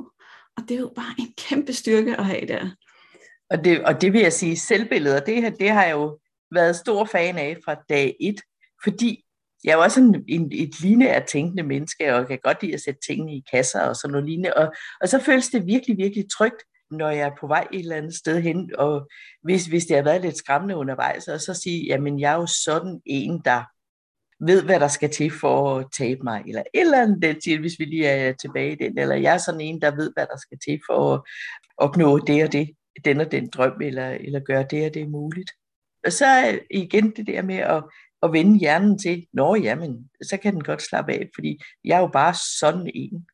[0.57, 2.71] Og det er jo bare en kæmpe styrke at have der.
[3.51, 6.19] Og det, og det vil jeg sige, selvbilleder, det, det har jeg jo
[6.55, 8.41] været stor fan af fra dag et,
[8.85, 9.25] fordi
[9.65, 12.81] jeg er jo også en, en, et lineært tænkende menneske, og kan godt lide at
[12.81, 14.55] sætte tingene i kasser og sådan noget lignende.
[14.55, 17.97] Og, og så føles det virkelig, virkelig trygt, når jeg er på vej et eller
[17.97, 19.09] andet sted hen, og
[19.43, 22.47] hvis, hvis det har været lidt skræmmende undervejs, og så sige, jamen jeg er jo
[22.47, 23.65] sådan en, der
[24.41, 27.61] ved, hvad der skal til for at tabe mig, eller et eller andet den til,
[27.61, 30.27] hvis vi lige er tilbage i den, eller jeg er sådan en, der ved, hvad
[30.27, 31.23] der skal til for at
[31.77, 32.71] opnå det og det,
[33.05, 35.51] den og den drøm, eller, eller gøre det og det muligt.
[36.07, 37.85] Og så igen det der med at,
[38.23, 42.01] at vende hjernen til, nå jamen, så kan den godt slappe af, fordi jeg er
[42.01, 43.27] jo bare sådan en.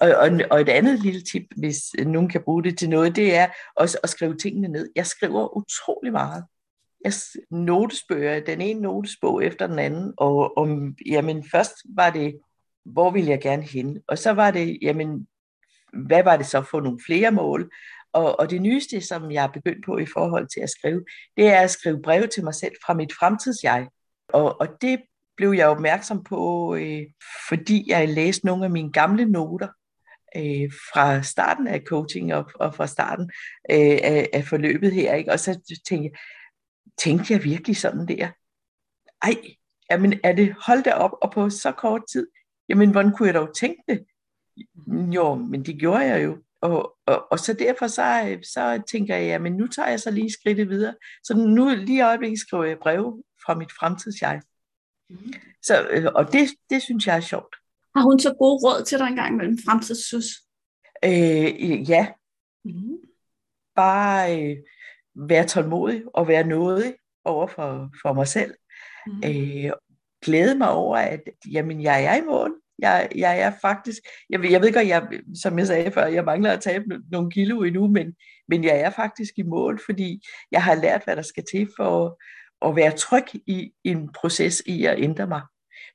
[0.00, 3.36] Og, og, og et andet lille tip, hvis nogen kan bruge det til noget, det
[3.36, 4.90] er også at skrive tingene ned.
[4.96, 6.44] Jeg skriver utrolig meget.
[7.04, 7.12] Jeg
[7.50, 12.38] notesbøger, den ene notesbog efter den anden, og om, jamen først var det,
[12.84, 15.26] hvor vil jeg gerne hen, og så var det, jamen,
[15.92, 17.70] hvad var det så for nogle flere mål,
[18.12, 21.04] og, og det nyeste, som jeg er begyndt på i forhold til at skrive,
[21.36, 23.88] det er at skrive breve til mig selv fra mit fremtidsjeg,
[24.28, 25.02] og, og det
[25.36, 27.02] blev jeg opmærksom på, øh,
[27.48, 29.68] fordi jeg læste nogle af mine gamle noter,
[30.36, 33.30] øh, fra starten af coaching og, og fra starten
[33.70, 35.14] øh, af, af forløbet her.
[35.14, 35.32] Ikke?
[35.32, 36.10] Og så tænkte jeg,
[36.98, 38.28] tænkte jeg virkelig sådan der?
[39.22, 39.34] Ej,
[39.90, 42.26] jamen er det, hold da op, og på så kort tid,
[42.68, 44.04] jamen hvordan kunne jeg dog tænke det?
[45.14, 46.42] Jo, men det gjorde jeg jo.
[46.60, 50.32] Og, og, og så derfor så, så tænker jeg, men nu tager jeg så lige
[50.32, 50.94] skridtet videre.
[51.24, 54.40] Så nu lige i øjeblikket skriver jeg breve fra mit fremtidsjeg.
[55.10, 55.32] Mm.
[55.62, 57.56] Så, øh, og det, det synes jeg er sjovt.
[57.96, 60.24] Har hun så gode råd til dig engang mellem fremtidshus?
[61.04, 62.06] Øh, ja.
[62.64, 62.98] Mm.
[63.76, 64.56] Bare øh,
[65.14, 68.54] være tålmodig og være nådig over for, for mig selv.
[69.06, 69.22] Mm.
[69.24, 69.72] Øh,
[70.24, 71.20] glæde mig over, at
[71.52, 72.54] jamen, jeg er i mål.
[72.78, 73.98] Jeg, jeg er faktisk,
[74.30, 75.08] jeg, jeg ved godt, jeg,
[75.42, 78.14] som jeg sagde før, jeg mangler at tabe nogle kilo endnu, men,
[78.48, 82.22] men jeg er faktisk i mål, fordi jeg har lært, hvad der skal til for
[82.68, 85.42] at være tryg i en proces i at ændre mig.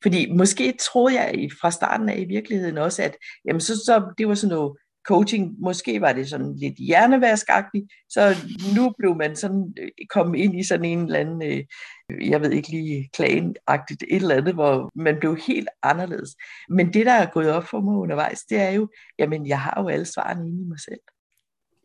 [0.02, 4.28] Fordi måske troede jeg fra starten af i virkeligheden også, at jamen, så, så, det
[4.28, 8.36] var sådan noget coaching, måske var det sådan lidt hjernevaskagtigt, så
[8.76, 12.52] nu blev man sådan øh, kommet ind i sådan en eller anden, øh, jeg ved
[12.52, 16.36] ikke lige, klanagtigt et eller andet, hvor man blev helt anderledes.
[16.70, 19.82] Men det, der er gået op for mig undervejs, det er jo, jamen jeg har
[19.82, 21.02] jo alle svarene inde i mig selv.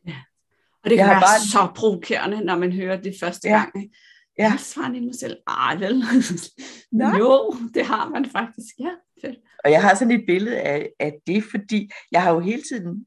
[0.06, 0.16] Ja.
[0.84, 1.40] Og det kan være bare...
[1.40, 3.54] så provokerende, når man hører det første ja.
[3.54, 3.82] gang.
[3.82, 3.94] Ikke?
[4.38, 4.50] Ja.
[4.50, 5.36] Jeg svaret i mig selv.
[5.48, 6.04] Ej, vel?
[6.92, 7.18] Nej.
[7.18, 8.74] Jo, det har man faktisk.
[8.78, 9.38] Ja, fedt.
[9.64, 13.06] Og jeg har sådan et billede af, at det fordi, jeg har jo hele tiden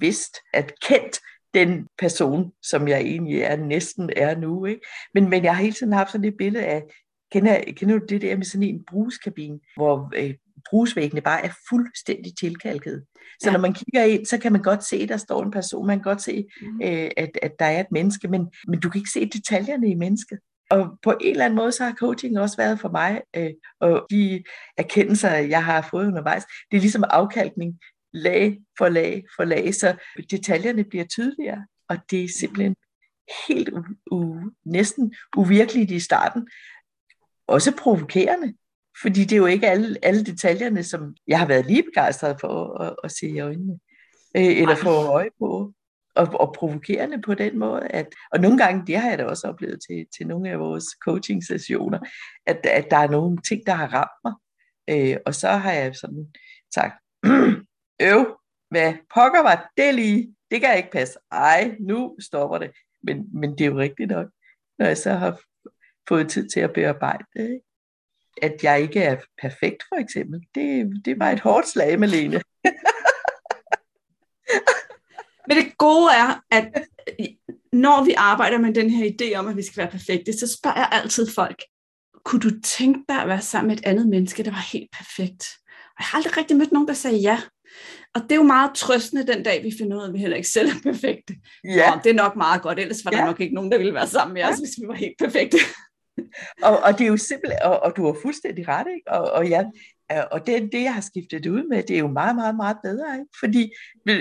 [0.00, 1.20] vidst, at kendt
[1.54, 4.64] den person, som jeg egentlig er, næsten er nu.
[4.64, 4.80] Ikke?
[5.14, 6.82] Men, men jeg har hele tiden haft sådan et billede af,
[7.32, 10.34] kender, kender du det der med sådan en bruskabine, hvor øh,
[10.70, 13.04] brusvæggene bare er fuldstændig tilkalket.
[13.40, 13.52] Så ja.
[13.52, 15.96] når man kigger ind, så kan man godt se, at der står en person, man
[15.96, 16.80] kan godt se, mm.
[16.84, 19.94] øh, at, at der er et menneske, men, men du kan ikke se detaljerne i
[19.94, 20.38] mennesket.
[20.70, 24.06] Og på en eller anden måde, så har coaching også været for mig, øh, og
[24.10, 24.42] de
[24.76, 27.78] erkendelser, jeg har fået undervejs, det er ligesom afkalkning,
[28.12, 29.96] lag for lag for lag, så
[30.30, 32.76] detaljerne bliver tydeligere, og det er simpelthen
[33.48, 36.48] helt u- u- næsten uvirkeligt i starten.
[37.46, 38.54] Også provokerende,
[39.02, 42.80] fordi det er jo ikke alle, alle detaljerne, som jeg har været lige begejstret for
[42.80, 43.78] at, at se i øjnene,
[44.36, 45.72] øh, eller få øje på
[46.14, 47.82] og, og provokerende på den måde.
[47.82, 50.84] At, og nogle gange, det har jeg da også oplevet til, til nogle af vores
[50.84, 51.98] coaching-sessioner,
[52.46, 54.34] at, at der er nogle ting, der har ramt mig.
[54.90, 56.32] Øh, og så har jeg sådan
[56.74, 56.94] sagt,
[58.10, 58.36] øv,
[58.70, 60.34] hvad pokker var det lige?
[60.50, 61.18] Det kan ikke passe.
[61.32, 62.70] Ej, nu stopper det.
[63.02, 64.26] Men, men det er jo rigtigt nok,
[64.78, 65.40] når jeg så har
[66.08, 67.60] fået tid til at bearbejde det.
[68.42, 70.40] At jeg ikke er perfekt, for eksempel.
[70.54, 72.40] Det, det var et hårdt slag, Malene.
[75.48, 76.68] Men det gode er, at
[77.72, 80.78] når vi arbejder med den her idé om, at vi skal være perfekte, så spørger
[80.78, 81.62] jeg altid folk,
[82.24, 85.44] kunne du tænke dig at være sammen med et andet menneske, der var helt perfekt?
[85.86, 87.40] Og jeg har aldrig rigtig mødt nogen, der sagde ja.
[88.14, 90.36] Og det er jo meget trøstende den dag, vi finder ud af, at vi heller
[90.36, 91.34] ikke selv er perfekte.
[91.64, 91.92] Ja.
[91.92, 93.24] Og det er nok meget godt, ellers var der ja.
[93.24, 94.56] nok ikke nogen, der ville være sammen med os, ja.
[94.56, 95.58] hvis vi var helt perfekte.
[96.62, 99.10] og, og det er jo simpelthen, og, og du har fuldstændig ret, ikke?
[99.10, 99.64] Og, og ja,
[100.32, 103.14] og det, det, jeg har skiftet ud med, det er jo meget, meget, meget bedre,
[103.14, 103.30] ikke?
[103.40, 103.72] fordi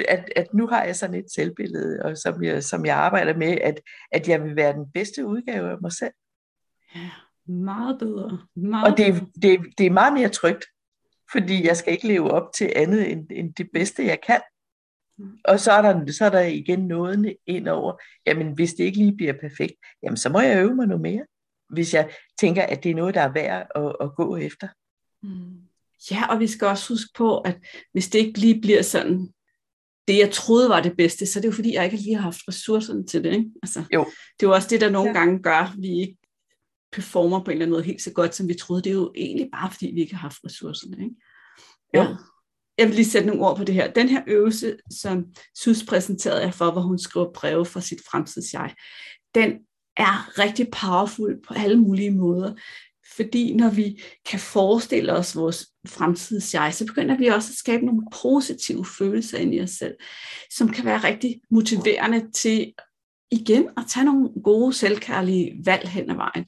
[0.08, 3.58] at, at nu har jeg sådan et selvbillede, og som, jeg, som jeg arbejder med,
[3.62, 6.14] at, at jeg vil være den bedste udgave af mig selv.
[6.96, 7.10] Ja,
[7.54, 8.40] meget bedre.
[8.56, 10.66] Meget og det, det, det er meget mere trygt,
[11.32, 14.42] fordi jeg skal ikke leve op til andet end, end det bedste, jeg kan.
[15.18, 15.38] Mm.
[15.46, 17.94] Og så er, der, så er der igen noget ind over,
[18.26, 19.74] jamen hvis det ikke lige bliver perfekt,
[20.04, 21.26] jamen så må jeg øve mig noget mere,
[21.70, 24.68] hvis jeg tænker, at det er noget, der er værd at, at gå efter.
[26.12, 27.58] Ja, og vi skal også huske på, at
[27.92, 29.28] hvis det ikke lige bliver sådan,
[30.08, 32.22] det jeg troede var det bedste, så det er jo fordi, jeg ikke lige har
[32.22, 33.34] haft ressourcerne til det.
[33.34, 33.50] Ikke?
[33.64, 34.06] Altså, jo.
[34.40, 35.20] Det er jo også det, der nogle ja.
[35.20, 36.18] gange gør, at vi ikke
[36.92, 38.82] performer på en eller anden måde helt så godt, som vi troede.
[38.82, 41.04] Det er jo egentlig bare, fordi vi ikke har haft ressourcerne.
[41.04, 41.16] Ikke?
[41.94, 42.04] Ja.
[42.04, 42.16] ja.
[42.78, 43.92] Jeg vil lige sætte nogle ord på det her.
[43.92, 48.74] Den her øvelse, som Sus præsenterede jer for, hvor hun skriver breve fra sit fremtidsjeg,
[49.36, 49.60] den
[49.98, 52.54] er rigtig powerful på alle mulige måder.
[53.20, 57.86] Fordi når vi kan forestille os vores fremtidige jeg, så begynder vi også at skabe
[57.86, 59.96] nogle positive følelser ind i os selv,
[60.52, 62.74] som kan være rigtig motiverende til
[63.32, 66.46] igen at tage nogle gode, selvkærlige valg hen ad vejen.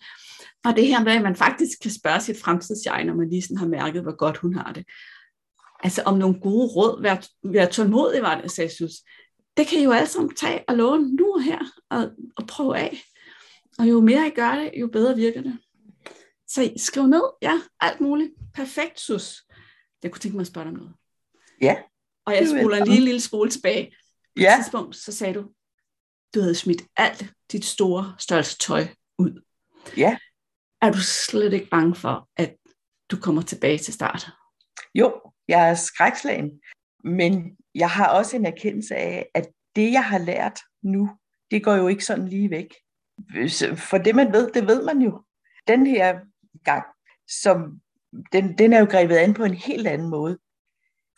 [0.65, 3.57] Og det her med, at man faktisk kan spørge sit fremtidsjeg, når man lige sådan
[3.57, 4.85] har mærket, hvor godt hun har det.
[5.83, 8.91] Altså om nogle gode råd, vær, vær tålmodig, var det, sagde Sus.
[9.57, 12.77] Det kan I jo alle sammen tage og låne nu og her, og, og prøve
[12.77, 13.01] af.
[13.79, 15.57] Og jo mere I gør det, jo bedre virker det.
[16.53, 18.31] Så skriv ned, ja, alt muligt.
[18.53, 19.43] Perfekt, sus.
[20.03, 20.93] Jeg kunne tænke mig at spørge dig om noget.
[21.61, 21.77] Ja.
[22.25, 23.95] Og jeg spoler lige en lille spole tilbage.
[24.35, 24.57] På ja.
[24.57, 25.49] et tidspunkt, så sagde du,
[26.33, 28.87] du havde smidt alt dit store størrelse tøj
[29.17, 29.41] ud.
[29.97, 30.17] Ja.
[30.81, 32.55] Er du slet ikke bange for, at
[33.11, 34.27] du kommer tilbage til start?
[34.95, 36.61] Jo, jeg er skrækslagen.
[37.03, 41.09] Men jeg har også en erkendelse af, at det, jeg har lært nu,
[41.51, 42.75] det går jo ikke sådan lige væk.
[43.77, 45.23] For det, man ved, det ved man jo.
[45.67, 46.19] Den her
[46.63, 46.83] gang,
[47.27, 47.79] som
[48.33, 50.37] den, den er jo grebet an på en helt anden måde.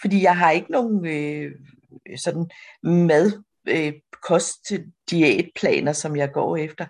[0.02, 1.52] Fordi jeg har ikke nogen øh,
[2.18, 2.50] sådan
[2.84, 3.94] mad, øh,
[4.24, 6.86] kost til diætplaner, som jeg går efter.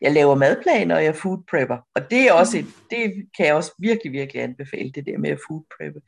[0.00, 1.78] Jeg laver madplaner, og jeg food prepper.
[1.94, 5.30] Og det er også et, det kan jeg også virkelig, virkelig anbefale, det der med
[5.30, 6.00] at food preppe.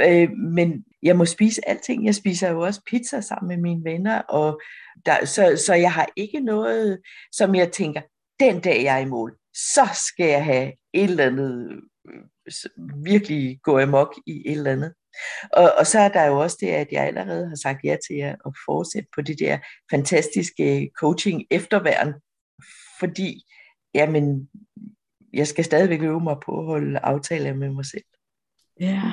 [0.00, 2.06] Øh, men jeg må spise alting.
[2.06, 4.60] Jeg spiser jo også pizza sammen med mine venner, og
[5.06, 7.00] der, så, så jeg har ikke noget,
[7.32, 8.00] som jeg tænker,
[8.40, 11.80] den dag jeg er i mål, så skal jeg have et eller andet,
[13.04, 14.94] virkelig gå amok i et eller andet.
[15.52, 18.14] Og, og så er der jo også det, at jeg allerede har sagt ja til
[18.20, 19.58] at fortsætte på det der
[19.90, 22.14] fantastiske coaching efterværen,
[23.00, 23.42] fordi
[23.94, 24.48] jamen,
[25.32, 28.04] jeg skal stadigvæk øve mig på at holde aftaler med mig selv.
[28.80, 29.12] Ja.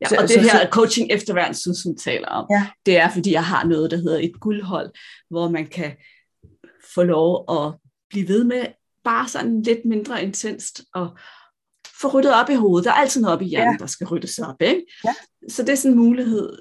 [0.00, 2.66] Ja, og så, det så, her så, coaching efterværn, synes hun taler om, ja.
[2.86, 4.92] det er, fordi jeg har noget, der hedder et guldhold,
[5.30, 5.96] hvor man kan
[6.94, 7.74] få lov at
[8.10, 8.66] blive ved med
[9.10, 11.18] bare sådan lidt mindre intenst og
[12.00, 12.84] få ryddet op i hovedet.
[12.84, 13.78] Der er altid noget op i hjernen, ja.
[13.78, 14.62] der skal ryddes op.
[14.62, 14.86] Ikke?
[15.04, 15.14] Ja.
[15.48, 16.52] Så det er sådan en mulighed,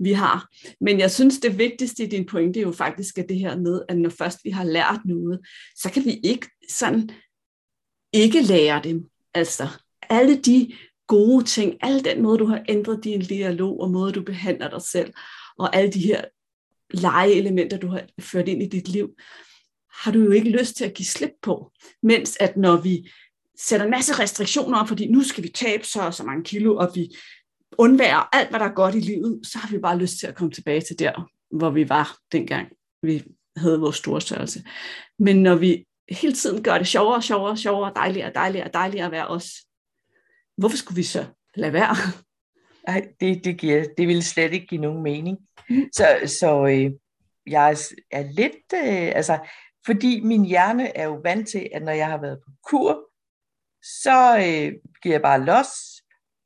[0.00, 0.48] vi har.
[0.80, 3.82] Men jeg synes, det vigtigste i din pointe er jo faktisk at det her med,
[3.88, 5.40] at når først vi har lært noget,
[5.76, 7.10] så kan vi ikke sådan
[8.12, 9.04] ikke lære dem.
[9.34, 9.68] Altså
[10.10, 10.72] alle de
[11.06, 14.82] gode ting, alle den måde, du har ændret din dialog, og måde, du behandler dig
[14.82, 15.12] selv,
[15.58, 16.24] og alle de her
[16.90, 19.08] legeelementer, du har ført ind i dit liv,
[20.02, 21.72] har du jo ikke lyst til at give slip på.
[22.02, 23.10] Mens at når vi
[23.58, 26.76] sætter en masse restriktioner op, fordi nu skal vi tabe så og så mange kilo,
[26.76, 27.16] og vi
[27.78, 30.34] undværer alt, hvad der er godt i livet, så har vi bare lyst til at
[30.34, 32.68] komme tilbage til der, hvor vi var dengang,
[33.02, 33.22] vi
[33.56, 34.64] havde vores store størrelse.
[35.18, 39.26] Men når vi hele tiden gør det sjovere, sjovere, sjovere, dejligere, dejligere, dejligere at være
[39.26, 39.50] os,
[40.56, 41.96] hvorfor skulle vi så lade være?
[42.88, 45.38] Nej, det, det, giver, det ville slet ikke give nogen mening.
[45.70, 45.88] Mm.
[45.92, 46.06] Så,
[46.40, 46.90] så øh,
[47.46, 47.76] jeg
[48.10, 49.38] er lidt, øh, altså
[49.86, 53.10] fordi min hjerne er jo vant til, at når jeg har været på kur,
[53.82, 54.72] så øh,
[55.02, 55.68] giver jeg bare los,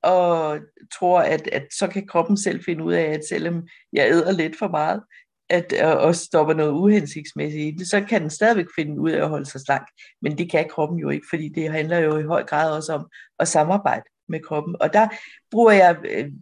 [0.03, 0.59] og
[0.95, 4.59] tror, at, at så kan kroppen selv finde ud af, at selvom jeg æder lidt
[4.59, 5.03] for meget,
[5.51, 9.23] at, og, og stopper noget uhensigtsmæssigt i det, så kan den stadigvæk finde ud af
[9.23, 9.87] at holde sig slank.
[10.23, 13.09] Men det kan kroppen jo ikke, fordi det handler jo i høj grad også om
[13.39, 14.77] at samarbejde med kroppen.
[14.81, 15.09] Og der
[15.51, 16.33] bruger jeg, øh,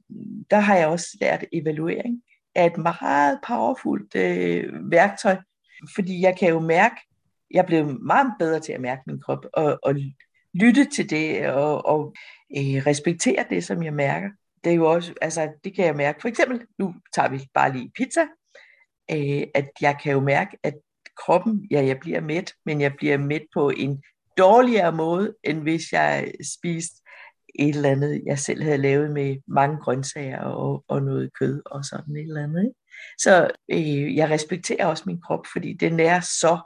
[0.50, 2.22] der har jeg også lært evaluering
[2.54, 5.36] af et meget powerfult øh, værktøj,
[5.94, 6.96] fordi jeg kan jo mærke,
[7.50, 9.94] jeg blev meget bedre til at mærke min krop, og, og
[10.54, 12.14] lytte til det, og, og
[12.56, 14.30] øh, respektere det, som jeg mærker.
[14.64, 17.72] Det er jo også, altså det kan jeg mærke, for eksempel, nu tager vi bare
[17.72, 18.26] lige pizza,
[19.10, 20.74] øh, at jeg kan jo mærke, at
[21.16, 24.02] kroppen, ja, jeg bliver mæt, men jeg bliver mæt på en
[24.38, 27.02] dårligere måde, end hvis jeg spiste
[27.58, 31.84] et eller andet, jeg selv havde lavet med mange grøntsager og, og noget kød og
[31.84, 32.62] sådan et eller andet.
[32.62, 32.80] Ikke?
[33.18, 36.58] Så øh, jeg respekterer også min krop, fordi den er så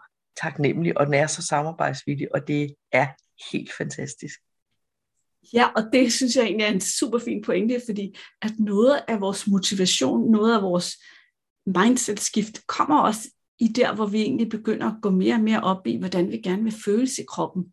[0.43, 3.07] taknemmelig, og den er så samarbejdsvillig, og det er
[3.53, 4.41] helt fantastisk.
[5.53, 9.21] Ja, og det synes jeg egentlig er en super fin pointe, fordi at noget af
[9.21, 10.97] vores motivation, noget af vores
[11.67, 13.29] mindset-skift kommer også
[13.59, 16.37] i der, hvor vi egentlig begynder at gå mere og mere op i, hvordan vi
[16.37, 17.73] gerne vil føles i kroppen.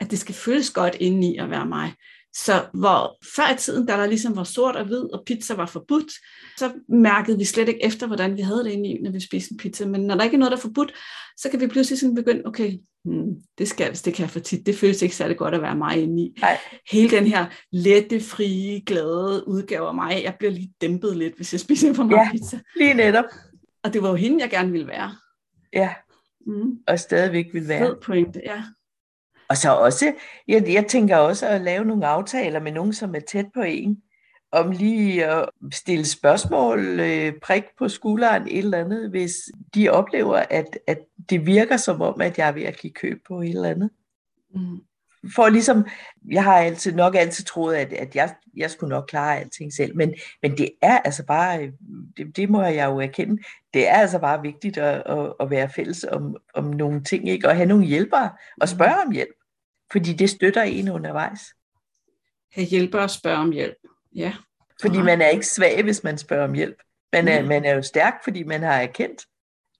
[0.00, 1.94] At det skal føles godt indeni at være mig.
[2.34, 5.66] Så hvor før i tiden, da der ligesom var sort og hvid, og pizza var
[5.66, 6.12] forbudt,
[6.58, 9.52] så mærkede vi slet ikke efter, hvordan vi havde det inde i, når vi spiste
[9.52, 9.86] en pizza.
[9.86, 10.94] Men når der ikke er noget, der er forbudt,
[11.36, 12.72] så kan vi pludselig sådan begynde, okay,
[13.04, 14.66] hmm, det skal hvis det kan jeg for tit.
[14.66, 16.38] Det føles ikke særlig godt at være mig inde i.
[16.40, 16.58] Nej.
[16.90, 21.52] Hele den her lette, frie, glade udgave af mig, jeg bliver lige dæmpet lidt, hvis
[21.52, 22.60] jeg spiser for meget ja, pizza.
[22.76, 23.24] lige netop.
[23.84, 25.16] Og det var jo hende, jeg gerne ville være.
[25.72, 25.94] Ja,
[26.46, 26.78] mm.
[26.86, 27.86] og stadigvæk vil være.
[27.86, 28.62] Fed pointe, ja.
[29.48, 30.12] Og så også,
[30.48, 34.02] jeg, jeg tænker også at lave nogle aftaler med nogen, som er tæt på en,
[34.52, 39.34] om lige at stille spørgsmål, øh, prik på skulderen, et eller andet, hvis
[39.74, 40.98] de oplever, at, at
[41.30, 43.90] det virker som om, at jeg er ved at give køb på et eller andet.
[44.54, 44.80] Mm.
[45.34, 45.86] For ligesom,
[46.30, 49.96] jeg har altid nok altid troet, at, at jeg, jeg skulle nok klare alting selv,
[49.96, 51.72] men, men det er altså bare,
[52.16, 53.42] det, det må jeg jo erkende,
[53.74, 57.48] det er altså bare vigtigt at, at, at være fælles om, om nogle ting, ikke?
[57.48, 59.36] og have nogle hjælpere, og spørge om hjælp.
[59.92, 61.40] Fordi det støtter en undervejs.
[62.54, 63.76] Have hjælper og spørge om hjælp.
[64.14, 64.32] Ja.
[64.80, 66.76] Fordi man er ikke svag, hvis man spørger om hjælp.
[67.12, 67.48] Man er, mm.
[67.48, 69.26] man er jo stærk, fordi man har erkendt,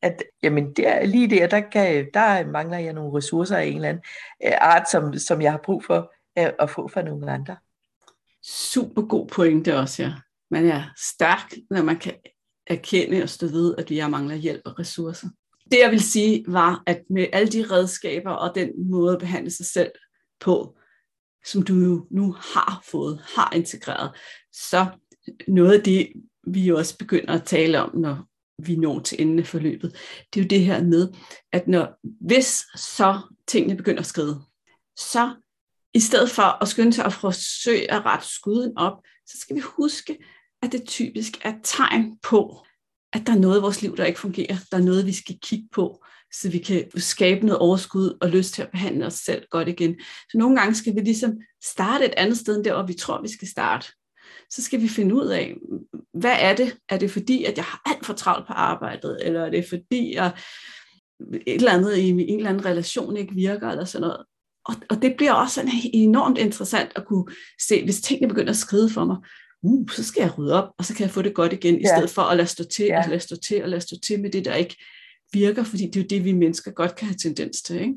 [0.03, 3.89] at jamen der, lige der, der, kan, der mangler jeg nogle ressourcer af en eller
[3.89, 4.05] anden
[4.45, 7.57] øh, art, som, som jeg har brug for øh, at få fra nogle andre.
[8.43, 10.13] Super god pointe også, ja.
[10.51, 10.83] Man er
[11.13, 12.15] stærk, når man kan
[12.67, 15.29] erkende og stå ved, at vi har mangler hjælp og ressourcer
[15.73, 19.51] det jeg vil sige var, at med alle de redskaber og den måde at behandle
[19.51, 19.91] sig selv
[20.41, 20.77] på,
[21.45, 24.11] som du jo nu har fået, har integreret,
[24.53, 24.87] så
[25.49, 26.13] noget af det,
[26.47, 28.29] vi jo også begynder at tale om, når
[28.59, 29.97] vi når til enden af forløbet,
[30.35, 31.09] det er jo det her med,
[31.53, 31.89] at når,
[32.27, 34.41] hvis så tingene begynder at skride,
[34.97, 35.35] så
[35.95, 39.61] i stedet for at skynde sig at forsøge at rette skuden op, så skal vi
[39.61, 40.19] huske,
[40.63, 42.67] at det typisk er tegn på,
[43.13, 44.57] at der er noget i vores liv, der ikke fungerer.
[44.71, 48.55] Der er noget, vi skal kigge på, så vi kan skabe noget overskud og lyst
[48.55, 50.01] til at behandle os selv godt igen.
[50.31, 51.33] Så nogle gange skal vi ligesom
[51.65, 53.93] starte et andet sted end der, hvor vi tror, vi skal starte.
[54.55, 55.57] Så skal vi finde ud af,
[56.15, 56.77] hvad er det?
[56.89, 60.15] Er det fordi, at jeg har alt for travlt på arbejdet, eller er det fordi,
[60.15, 60.33] at
[61.47, 64.25] et eller andet i en eller anden relation ikke virker, eller sådan noget.
[64.65, 67.25] Og, og det bliver også sådan enormt interessant at kunne
[67.69, 69.17] se, hvis tingene begynder at skride for mig,
[69.63, 71.81] uh, så skal jeg rydde op, og så kan jeg få det godt igen, ja.
[71.81, 73.03] i stedet for at lade stå til, ja.
[73.03, 74.77] og lade stå til, og lade stå til med det, der ikke
[75.33, 77.81] virker, fordi det er jo det, vi mennesker godt kan have tendens til.
[77.81, 77.95] Ikke?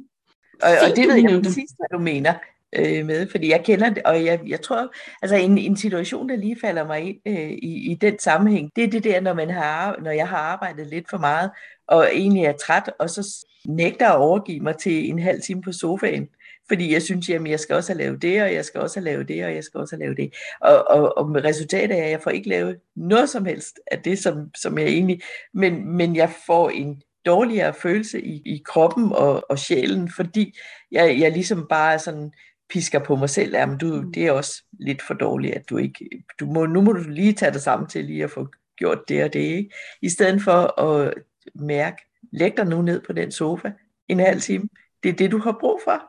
[0.63, 2.33] Og, og det ved jeg præcis, hvad du mener
[2.75, 6.35] øh, med, fordi jeg kender det, og jeg, jeg tror, altså en, en situation, der
[6.35, 9.49] lige falder mig ind øh, i, i den sammenhæng, det er det der, når, man
[9.49, 11.51] har, når jeg har arbejdet lidt for meget,
[11.87, 15.71] og egentlig er træt, og så nægter at overgive mig til en halv time på
[15.71, 16.27] sofaen,
[16.67, 19.05] fordi jeg synes, at jeg skal også have lavet det, og jeg skal også have
[19.05, 20.33] lavet det, og jeg skal også have lavet det.
[20.61, 23.99] Og, og, og med resultatet er, at jeg får ikke lavet noget som helst af
[23.99, 25.21] det, som, som jeg egentlig...
[25.53, 30.57] Men, men jeg får en dårligere følelse i, i kroppen og, og sjælen, fordi
[30.91, 32.31] jeg, jeg ligesom bare sådan
[32.69, 34.13] pisker på mig selv, jamen du, mm.
[34.13, 37.33] det er også lidt for dårligt, at du ikke, du må, nu må du lige
[37.33, 38.47] tage dig sammen til lige at få
[38.77, 39.69] gjort det og det, ikke?
[40.01, 41.13] i stedet for at
[41.55, 41.97] mærke,
[42.31, 43.71] læg dig nu ned på den sofa
[44.07, 44.69] en halv time,
[45.03, 46.03] det er det, du har brug for.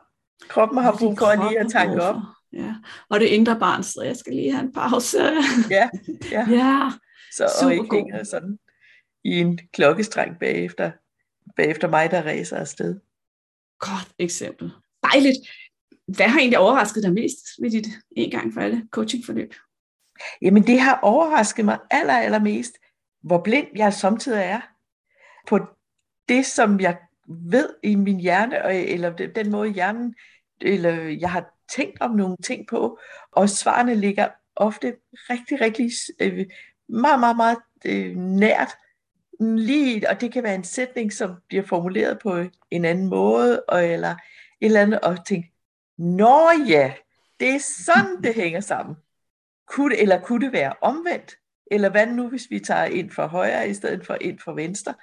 [0.47, 2.15] Kroppen har brug for lige at tanke op.
[2.53, 2.75] Ja.
[3.09, 5.17] Og det indre barn så jeg skal lige have en pause.
[5.69, 5.89] ja,
[6.35, 6.47] ja.
[6.49, 6.91] ja.
[7.31, 8.59] Så og ikke hænger sådan
[9.23, 10.91] i en klokkestreng bagefter,
[11.55, 12.99] bagefter mig, der ræser afsted.
[13.79, 14.71] Godt eksempel.
[15.11, 15.37] Dejligt.
[16.07, 19.53] Hvad har egentlig overrasket dig mest ved dit en gang for alle coachingforløb?
[20.41, 22.77] Jamen det har overrasket mig aller, allermest,
[23.23, 24.61] hvor blind jeg samtidig er
[25.47, 25.59] på
[26.29, 26.97] det, som jeg
[27.27, 30.15] ved i min hjerne, eller den måde hjernen,
[30.61, 32.99] eller jeg har tænkt om nogle ting på,
[33.31, 34.95] og svarene ligger ofte
[35.29, 36.45] rigtig, rigtig øh,
[36.89, 38.69] meget, meget, meget øh, nært
[39.39, 43.87] lige, og det kan være en sætning, som bliver formuleret på en anden måde, og,
[43.87, 44.17] eller et
[44.61, 45.51] eller andet, og tænke,
[45.97, 46.93] nå ja,
[47.39, 48.95] det er sådan, det hænger sammen.
[49.67, 51.35] Kunne, eller kunne det være omvendt?
[51.71, 54.93] Eller hvad nu, hvis vi tager ind for højre i stedet for ind for venstre?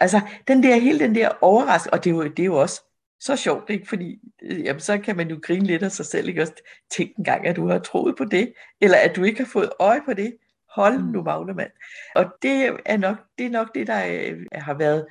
[0.00, 2.82] Altså, den der, hele den der overraskelse, og det er jo, det er jo også
[3.20, 3.88] så sjovt, ikke?
[3.88, 6.42] Fordi øh, jamen, så kan man jo grine lidt af sig selv, ikke?
[6.42, 6.54] Også
[6.90, 9.70] tænke en gang, at du har troet på det, eller at du ikke har fået
[9.78, 10.36] øje på det.
[10.74, 11.04] Hold mm.
[11.04, 11.70] nu, Magnemand.
[12.14, 15.06] Og det er nok det, er nok det der øh, har været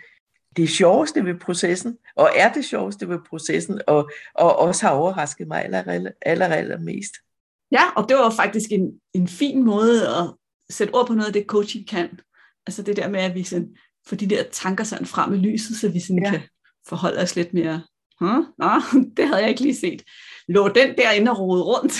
[0.57, 5.47] det sjoveste ved processen, og er det sjoveste ved processen, og, og også har overrasket
[5.47, 7.13] mig allerede, allerede mest.
[7.71, 10.33] Ja, og det var faktisk en, en fin måde at
[10.69, 12.19] sætte ord på noget af det, coaching kan.
[12.67, 13.75] Altså det der med, at vi sådan,
[14.07, 16.29] får de der tanker sådan frem i lyset, så vi sådan ja.
[16.29, 16.41] kan
[16.87, 17.81] forholde os lidt mere.
[18.19, 18.43] Huh?
[18.57, 18.71] Nå,
[19.17, 20.03] det havde jeg ikke lige set.
[20.47, 21.93] Lå den derinde og rode rundt?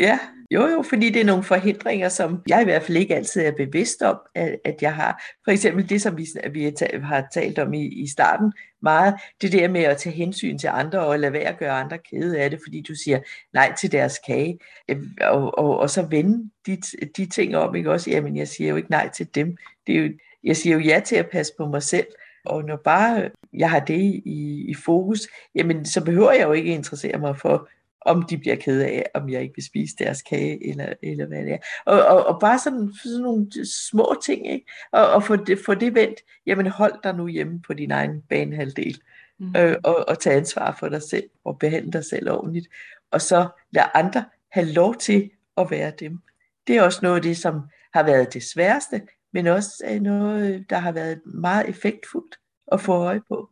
[0.00, 0.18] Ja,
[0.50, 3.52] jo jo, fordi det er nogle forhindringer, som jeg i hvert fald ikke altid er
[3.52, 5.22] bevidst om, at, at jeg har.
[5.44, 6.72] For eksempel det, som vi, vi
[7.02, 10.98] har talt om i, i starten meget, det der med at tage hensyn til andre
[10.98, 13.20] og lade være at gøre andre kede af det, fordi du siger
[13.52, 16.76] nej til deres kage, øhm, og, og, og så vende de,
[17.16, 18.10] de ting om, ikke også?
[18.10, 19.56] Jamen, jeg siger jo ikke nej til dem.
[19.86, 20.12] Det er jo,
[20.44, 22.06] jeg siger jo ja til at passe på mig selv,
[22.44, 25.20] og når bare jeg har det i, i fokus,
[25.54, 27.68] jamen så behøver jeg jo ikke interessere mig for,
[28.04, 31.38] om de bliver ked af, om jeg ikke vil spise deres kage, eller, eller hvad
[31.38, 31.58] det er.
[31.86, 33.46] Og, og, og bare sådan, sådan nogle
[33.90, 34.66] små ting, ikke?
[34.92, 38.22] Og, og få, det, få det vendt, jamen hold dig nu hjemme på din egen
[38.28, 39.00] banehalvdel,
[39.38, 39.56] mm.
[39.56, 42.68] øh, og, og tage ansvar for dig selv, og behandle dig selv ordentligt.
[43.10, 46.18] Og så lad andre have lov til at være dem.
[46.66, 47.60] Det er også noget af det, som
[47.94, 49.02] har været det sværeste,
[49.32, 52.36] men også noget, der har været meget effektfuldt
[52.72, 53.50] at få øje på.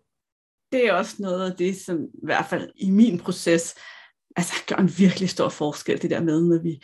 [0.72, 3.74] Det er også noget af det, som i hvert fald i min proces
[4.36, 6.82] altså, gør en virkelig stor forskel, det der med, når vi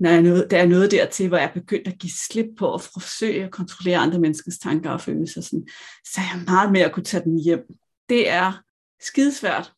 [0.00, 2.74] når jeg noget, der er noget dertil, hvor jeg er begyndt at give slip på
[2.74, 5.68] at forsøge at kontrollere andre menneskers tanker og følelser, sådan,
[6.04, 7.66] så er jeg meget mere at kunne tage dem hjem.
[8.08, 8.62] Det er
[9.00, 9.72] skidesvært,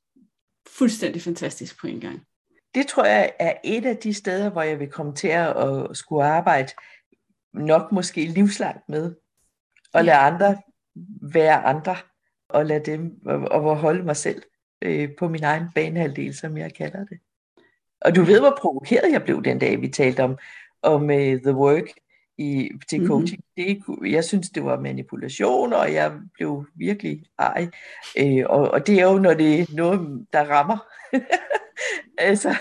[0.69, 2.21] fuldstændig fantastisk på en gang.
[2.75, 5.57] Det tror jeg er et af de steder, hvor jeg vil komme til at
[5.97, 6.73] skulle arbejde
[7.55, 9.15] nok måske livslangt med.
[9.95, 10.57] Og lade andre
[11.33, 11.97] være andre,
[12.49, 14.43] og lade dem, og, og holde mig selv
[14.83, 17.19] øh, på min egen banehalvdel, som jeg kalder det.
[18.01, 20.39] Og du ved, hvor provokeret jeg blev den dag, vi talte om,
[20.83, 21.11] om uh,
[21.43, 21.89] The Work
[22.39, 23.13] i, til mm-hmm.
[23.13, 23.43] coaching.
[23.57, 27.69] Det, jeg synes, det var manipulation, og jeg blev virkelig ej.
[28.19, 30.87] Øh, og, og det er jo, når det er noget, der rammer.
[32.19, 32.57] altså,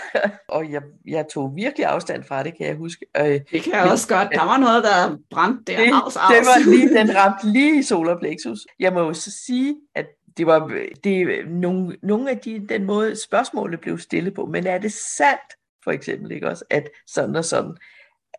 [0.48, 3.06] og jeg, jeg tog virkelig afstand fra det, kan jeg huske.
[3.16, 4.28] Øh, det kan jeg også godt.
[4.32, 5.78] Der var noget, der brændte der.
[5.78, 6.34] Det, aus, aus.
[6.34, 8.58] det var lige, den ramte lige i solar plexus.
[8.78, 10.06] Jeg må jo så sige, at
[10.36, 14.78] det var det, nogle, nogle af de, den måde spørgsmålet blev stillet på, men er
[14.78, 17.76] det sandt, for eksempel, ikke også, at sådan og sådan,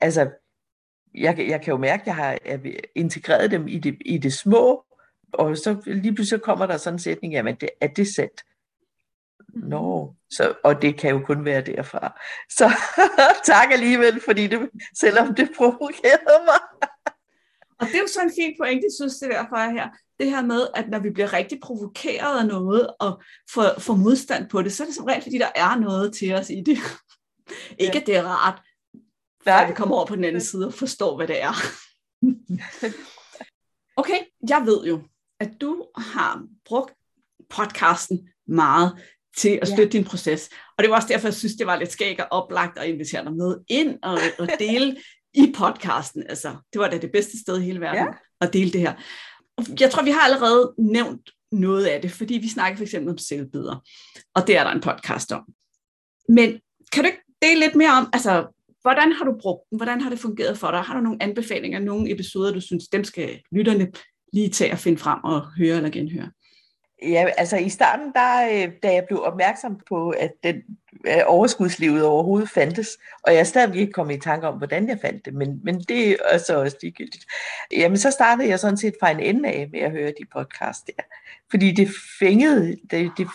[0.01, 0.29] altså,
[1.15, 2.37] jeg, jeg kan jo mærke, at jeg har
[2.95, 4.85] integreret dem i det, i det små,
[5.33, 8.43] og så lige pludselig kommer der sådan en sætning, jamen, det, er det sandt?
[9.53, 10.13] Nå, no.
[10.29, 12.21] så, og det kan jo kun være derfra.
[12.49, 12.71] Så
[13.53, 14.69] tak alligevel, fordi det,
[14.99, 16.89] selvom det provokerede mig.
[17.79, 19.89] og det er jo sådan en fin pointe, synes det derfor er her
[20.20, 24.49] det her med, at når vi bliver rigtig provokeret af noget, og får, får modstand
[24.49, 26.78] på det, så er det som regel, fordi der er noget til os i det.
[27.80, 28.61] Ikke at det er rart,
[29.45, 31.53] at vi kommer over på den anden side og forstår, hvad det er.
[34.01, 35.01] okay, jeg ved jo,
[35.39, 36.93] at du har brugt
[37.49, 38.97] podcasten meget
[39.38, 39.89] til at støtte ja.
[39.89, 40.49] din proces.
[40.78, 43.24] Og det var også derfor, jeg synes, det var lidt skægt og oplagt at invitere
[43.24, 44.97] dig med ind og, og dele
[45.34, 46.24] i podcasten.
[46.30, 48.14] Altså, det var da det bedste sted i hele verden ja.
[48.41, 48.93] at dele det her
[49.79, 53.17] jeg tror, vi har allerede nævnt noget af det, fordi vi snakker for eksempel om
[53.17, 53.83] selvbilleder,
[54.35, 55.43] og det er der en podcast om.
[56.29, 56.59] Men
[56.93, 58.47] kan du ikke dele lidt mere om, altså,
[58.81, 59.77] hvordan har du brugt den?
[59.77, 60.79] Hvordan har det fungeret for dig?
[60.79, 63.91] Har du nogle anbefalinger, nogle episoder, du synes, dem skal lytterne
[64.33, 66.31] lige tage og finde frem og høre eller genhøre?
[67.03, 70.63] Ja, altså i starten, der, øh, da jeg blev opmærksom på, at den
[71.05, 75.25] at overskudslivet overhovedet fandtes, og jeg stadig ikke kommet i tanke om, hvordan jeg fandt
[75.25, 77.25] det, men, men det er altså også ligegyldigt.
[77.71, 80.87] Jamen så startede jeg sådan set fra en ende af med at høre de podcast
[80.87, 81.03] der,
[81.51, 81.89] fordi det
[82.19, 83.27] fængede, det, det,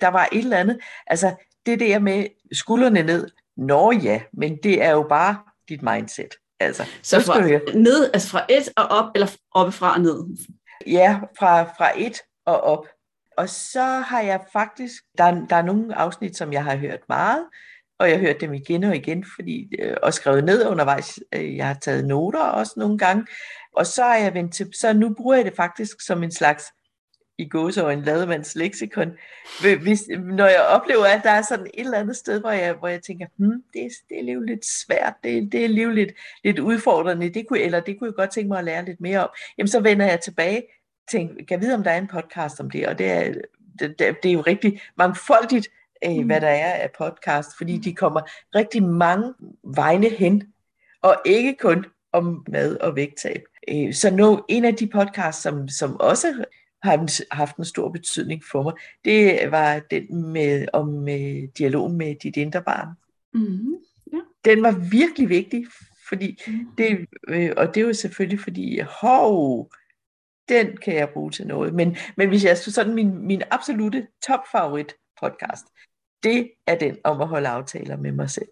[0.00, 1.34] der var et eller andet, altså
[1.66, 5.36] det der med skuldrene ned, nå ja, men det er jo bare
[5.68, 6.34] dit mindset.
[6.60, 7.40] Altså, så fra,
[7.74, 10.36] ned, altså fra et og op, eller oppefra og ned?
[10.86, 12.86] Ja, fra, fra et og op.
[13.36, 17.46] Og så har jeg faktisk, der, der er nogle afsnit, som jeg har hørt meget,
[17.98, 21.18] og jeg har hørt dem igen og igen, fordi, øh, og skrevet ned undervejs.
[21.34, 23.26] Øh, jeg har taget noter også nogle gange.
[23.76, 26.64] Og så er jeg vendt til, så nu bruger jeg det faktisk som en slags
[27.38, 29.12] i gåseøjne lademands leksikon,
[29.82, 32.88] hvis, når jeg oplever, at der er sådan et eller andet sted, hvor jeg, hvor
[32.88, 36.12] jeg tænker, hmm, det, er, det er lidt svært, det, det er lidt,
[36.44, 39.22] lidt udfordrende, det kunne, eller det kunne jeg godt tænke mig at lære lidt mere
[39.22, 39.28] om,
[39.58, 40.62] jamen så vender jeg tilbage,
[41.10, 43.34] tænker, kan jeg vide, om der er en podcast om det, og det er,
[43.78, 45.68] det, det er jo rigtig mangfoldigt,
[46.04, 46.26] øh, mm.
[46.26, 48.20] hvad der er af podcast, fordi de kommer
[48.54, 49.34] rigtig mange
[49.64, 50.42] vegne hen,
[51.02, 53.42] og ikke kun om mad og vægttab.
[53.68, 56.44] Øh, så nu, en af de podcasts, som, som også
[56.82, 58.72] har haft en stor betydning for mig,
[59.04, 62.88] det var den med, om øh, dialogen med dit indre barn.
[63.34, 63.74] Mm,
[64.12, 64.18] ja.
[64.44, 65.66] Den var virkelig vigtig,
[66.08, 66.66] fordi mm.
[66.78, 69.70] det, øh, og det er jo selvfølgelig fordi, hov,
[70.48, 71.74] den kan jeg bruge til noget.
[71.74, 75.66] Men, men hvis jeg sådan min, min absolute topfavorit podcast,
[76.22, 78.48] det er den om at holde aftaler med mig selv.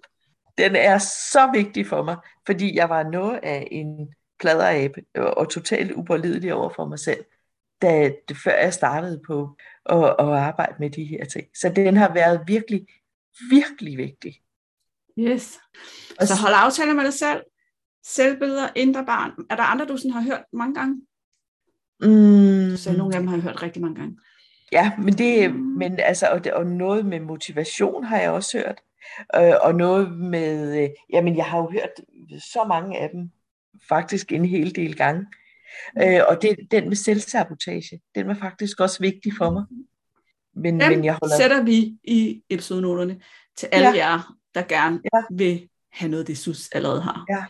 [0.58, 2.16] Den er så vigtig for mig,
[2.46, 7.24] fordi jeg var noget af en pladerabe og totalt upålidelig over for mig selv,
[7.82, 11.46] da det, før jeg startede på at, at arbejde med de her ting.
[11.54, 12.86] Så den har været virkelig,
[13.50, 14.40] virkelig vigtig.
[15.18, 15.60] Yes.
[16.20, 17.42] Og så hold aftaler med dig selv.
[18.06, 19.30] Selvbilleder, indre barn.
[19.50, 21.02] Er der andre, du sådan har hørt mange gange?
[22.00, 22.76] Mm.
[22.76, 24.18] Så nogle af dem har jeg hørt rigtig mange gange.
[24.72, 25.60] Ja, men det, mm.
[25.60, 28.80] men altså, og, og noget med motivation har jeg også hørt.
[29.36, 31.90] Øh, og noget med, øh, jamen jeg har jo hørt
[32.38, 33.30] så mange af dem,
[33.88, 35.26] faktisk en hel del gange.
[36.02, 39.64] Øh, og det, den med selvsabotage, den var faktisk også vigtig for mig.
[40.54, 41.36] Men, den men jeg holder...
[41.36, 43.20] sætter vi i episodenoterne
[43.56, 43.96] til alle ja.
[43.96, 45.20] jer, der gerne ja.
[45.30, 47.24] vil have noget, det sus allerede har.
[47.30, 47.44] Ja.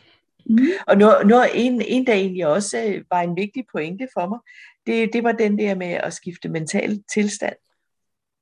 [0.47, 0.59] Mm.
[0.87, 4.39] Og når, når en, en der egentlig også øh, var en vigtig pointe for mig,
[4.87, 7.57] det, det var den der med at skifte mental tilstand.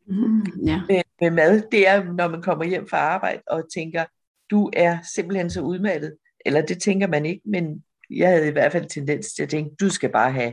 [0.07, 0.83] Mm, ja.
[0.89, 4.05] med, med mad, det er, når man kommer hjem fra arbejde og tænker,
[4.51, 6.17] du er simpelthen så udmattet.
[6.47, 9.77] Eller det tænker man ikke, men jeg havde i hvert fald tendens til at tænke,
[9.81, 10.53] du skal bare have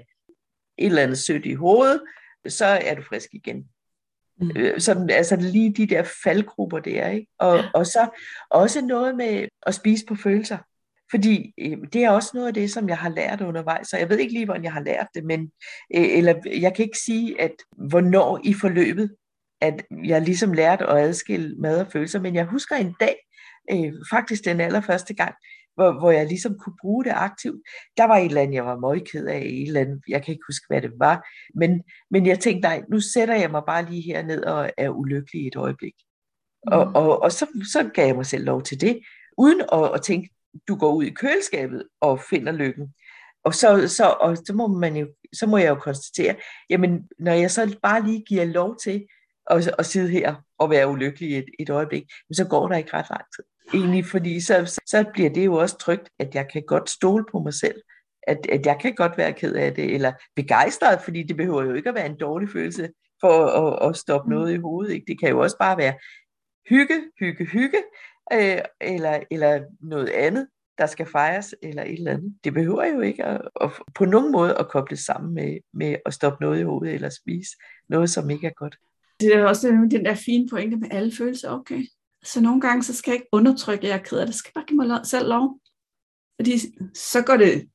[0.78, 2.02] et eller andet sødt i hovedet,
[2.47, 3.66] så er du frisk igen.
[4.41, 4.52] Mm.
[4.56, 7.28] Øh, sådan, altså lige de der faldgrupper der, ikke?
[7.38, 7.70] Og, ja.
[7.74, 8.10] og så
[8.50, 10.58] også noget med at spise på følelser.
[11.12, 14.10] Fordi øh, det er også noget af det, som jeg har lært undervejs, så jeg
[14.10, 15.51] ved ikke lige, hvordan jeg har lært det, men
[15.95, 19.16] øh, eller jeg kan ikke sige, at hvornår i forløbet,
[19.62, 23.16] at jeg ligesom lærte at adskille mad og følelser, men jeg husker en dag,
[23.72, 25.36] øh, faktisk den allerførste gang,
[25.76, 27.62] hvor, hvor jeg ligesom kunne bruge det aktivt.
[27.97, 30.43] Der var et eller andet, jeg var møgked af, et eller andet, jeg kan ikke
[30.47, 34.01] huske, hvad det var, men, men jeg tænkte, nej, nu sætter jeg mig bare lige
[34.01, 35.93] herned og er ulykkelig et øjeblik.
[36.68, 36.74] Mm.
[36.74, 38.99] Og, og, og så, så gav jeg mig selv lov til det,
[39.38, 40.30] uden at, at tænke,
[40.68, 42.93] du går ud i køleskabet og finder lykken.
[43.43, 46.36] Og så, så, og så, må man jo, så må jeg jo konstatere,
[46.70, 49.06] jamen når jeg så bare lige giver lov til
[49.50, 53.10] at, at sidde her og være ulykkelig et, et øjeblik, så går der ikke ret
[53.10, 53.43] lang tid.
[53.74, 57.39] Egentlig, fordi så, så bliver det jo også trygt, at jeg kan godt stole på
[57.39, 57.82] mig selv.
[58.28, 61.74] At, at jeg kan godt være ked af det, eller begejstret, fordi det behøver jo
[61.74, 62.89] ikke at være en dårlig følelse
[63.22, 64.36] for at, at stoppe mm.
[64.36, 64.93] noget i hovedet.
[64.93, 65.06] Ikke?
[65.08, 65.93] Det kan jo også bare være
[66.70, 67.84] hygge, hygge, hygge,
[68.34, 72.36] øh, eller, eller noget andet, der skal fejres, eller et eller andet.
[72.43, 76.13] Det behøver jo ikke at, at, på nogen måde at koble sammen med, med at
[76.13, 77.51] stoppe noget i hovedet, eller spise
[77.89, 78.77] noget, som ikke er godt.
[79.19, 81.84] Det er også den der fine pointe med alle følelser, okay.
[82.23, 84.36] Så nogle gange, så skal jeg ikke undertrykke, at jeg er ked af det.
[84.36, 85.59] skal bare give mig selv lov.
[86.39, 86.59] Fordi
[86.93, 87.69] så går det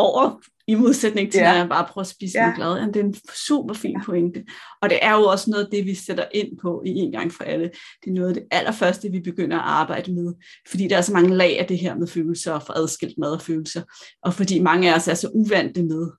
[0.00, 1.52] over i modsætning til, ja.
[1.52, 2.52] når jeg bare prøver at spise ja.
[2.56, 2.76] glad.
[2.76, 3.14] Jamen, det er en
[3.48, 4.44] super fin pointe.
[4.82, 7.32] Og det er jo også noget af det, vi sætter ind på i en gang
[7.32, 7.70] for alle.
[8.04, 10.34] Det er noget af det allerførste, vi begynder at arbejde med.
[10.68, 13.32] Fordi der er så mange lag af det her med følelser og for adskilt mad
[13.32, 13.82] og følelser.
[14.22, 16.10] Og fordi mange af os er så uvante med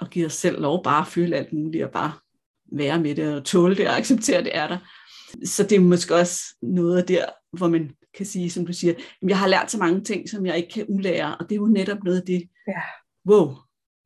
[0.00, 2.12] at give os selv lov bare at føle alt muligt og bare
[2.72, 4.78] være med det og tåle det og acceptere, det er der.
[5.44, 8.94] Så det er måske også noget af der, hvor man kan sige, som du siger,
[9.28, 11.66] jeg har lært så mange ting, som jeg ikke kan ulære, og det er jo
[11.66, 12.82] netop noget af det, ja.
[13.28, 13.54] Wow,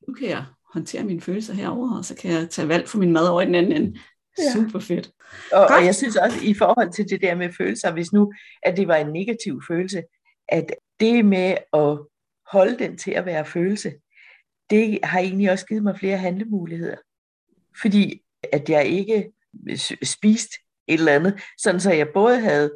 [0.08, 0.44] nu kan jeg
[0.74, 3.46] håndtere mine følelser herover, og så kan jeg tage valg for min mad over i
[3.46, 3.98] den anden ende.
[4.38, 4.52] Ja.
[4.52, 5.10] Super fedt.
[5.52, 8.76] Og, og jeg synes også, i forhold til det der med følelser, hvis nu, at
[8.76, 10.02] det var en negativ følelse,
[10.48, 11.98] at det med at
[12.52, 13.92] holde den til at være følelse,
[14.70, 16.96] det har egentlig også givet mig flere handlemuligheder.
[17.80, 19.32] Fordi at jeg ikke
[20.02, 20.50] spist
[20.88, 22.74] et eller andet, sådan så jeg både havde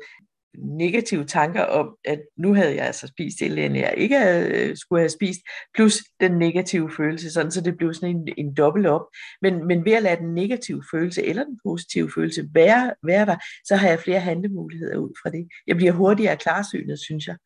[0.58, 4.76] negative tanker om, at nu havde jeg altså spist det, eller jeg ikke havde, øh,
[4.76, 5.40] skulle have spist,
[5.74, 9.06] plus den negative følelse, sådan så det blev sådan en, en dobbelt op.
[9.42, 13.36] Men, men ved at lade den negative følelse eller den positive følelse være, være der,
[13.64, 15.48] så har jeg flere handlemuligheder ud fra det.
[15.66, 17.36] Jeg bliver hurtigere klarsynet, synes jeg,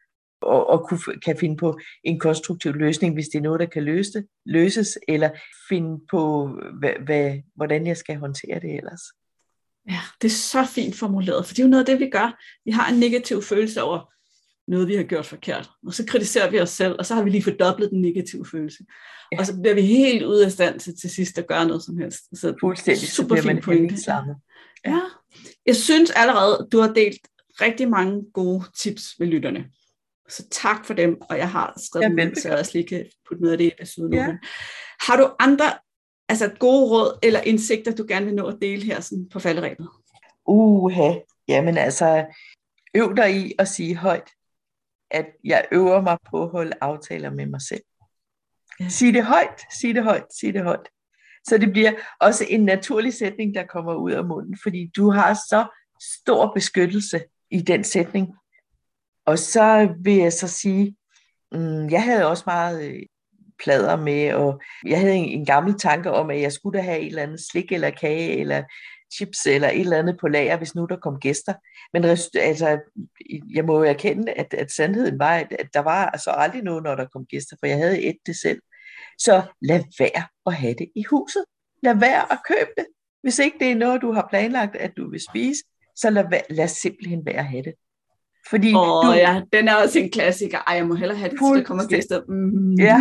[0.42, 3.84] og, og kunne, kan finde på en konstruktiv løsning, hvis det er noget, der kan
[3.84, 5.30] løse det, løses, eller
[5.68, 9.02] finde på, øh, hvad, hvad, hvordan jeg skal håndtere det ellers.
[9.88, 12.42] Ja, det er så fint formuleret, for det er jo noget af det, vi gør.
[12.64, 14.12] Vi har en negativ følelse over
[14.70, 15.70] noget, vi har gjort forkert.
[15.86, 18.84] Og så kritiserer vi os selv, og så har vi lige fordoblet den negative følelse.
[19.32, 19.38] Ja.
[19.38, 21.98] Og så bliver vi helt ude af stand til til sidst at gøre noget som
[21.98, 22.20] helst.
[22.34, 24.02] Så Fuldstændig, super så fin pointe.
[24.02, 24.34] Sammen.
[24.84, 24.90] Ja.
[24.90, 25.00] ja.
[25.66, 27.28] Jeg synes allerede, du har delt
[27.60, 29.64] rigtig mange gode tips med lytterne.
[30.28, 33.06] Så tak for dem, og jeg har skrevet ja, dem, så jeg også lige kan
[33.28, 34.14] putte noget af det i episoden.
[34.14, 34.36] Ja.
[35.00, 35.72] Har du andre
[36.30, 39.88] altså gode råd eller indsigter, du gerne vil nå at dele her sådan på falderæbet?
[40.46, 41.12] Uha,
[41.48, 42.26] jamen altså,
[42.94, 44.30] øv dig i at sige højt,
[45.10, 47.82] at jeg øver mig på at holde aftaler med mig selv.
[48.80, 48.88] Ja.
[48.88, 50.88] Sig det højt, sig det højt, sig det højt.
[51.48, 55.34] Så det bliver også en naturlig sætning, der kommer ud af munden, fordi du har
[55.34, 55.66] så
[56.20, 57.20] stor beskyttelse
[57.50, 58.28] i den sætning.
[59.26, 60.96] Og så vil jeg så sige,
[61.52, 63.02] mm, jeg havde også meget øh,
[63.64, 66.98] plader med, og jeg havde en, en gammel tanke om, at jeg skulle da have
[66.98, 68.62] et eller andet slik eller kage eller
[69.14, 71.54] chips eller et eller andet på lager, hvis nu der kom gæster.
[71.92, 72.78] Men altså,
[73.54, 76.82] jeg må jo erkende, at, at sandheden var, at, at der var altså aldrig noget,
[76.82, 78.60] når der kom gæster, for jeg havde et det selv.
[79.18, 81.44] Så lad være at have det i huset.
[81.82, 82.86] Lad være at købe det.
[83.22, 85.62] Hvis ikke det er noget, du har planlagt, at du vil spise,
[85.96, 87.74] så lad, lad simpelthen være at have det.
[88.50, 89.12] Fordi oh, du...
[89.12, 90.58] ja, den er også en klassiker.
[90.58, 92.20] Ej, jeg må hellere have det, til der kommer gæster.
[92.28, 92.74] Mm.
[92.74, 92.98] Ja,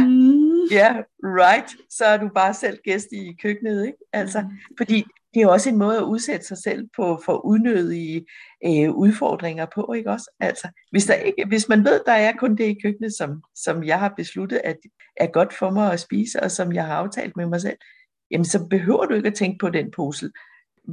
[0.72, 1.76] ja, right.
[1.90, 3.98] Så er du bare selv gæst i køkkenet, ikke?
[4.14, 4.58] Altså, mm.
[4.78, 8.26] fordi det er også en måde at udsætte sig selv på for unødige
[8.66, 10.32] øh, udfordringer på, ikke også?
[10.40, 13.84] Altså, hvis, der ikke, hvis man ved, der er kun det i køkkenet, som, som
[13.84, 14.78] jeg har besluttet, at
[15.18, 17.78] er godt for mig at spise, og som jeg har aftalt med mig selv,
[18.32, 20.32] jamen så behøver du ikke at tænke på den pose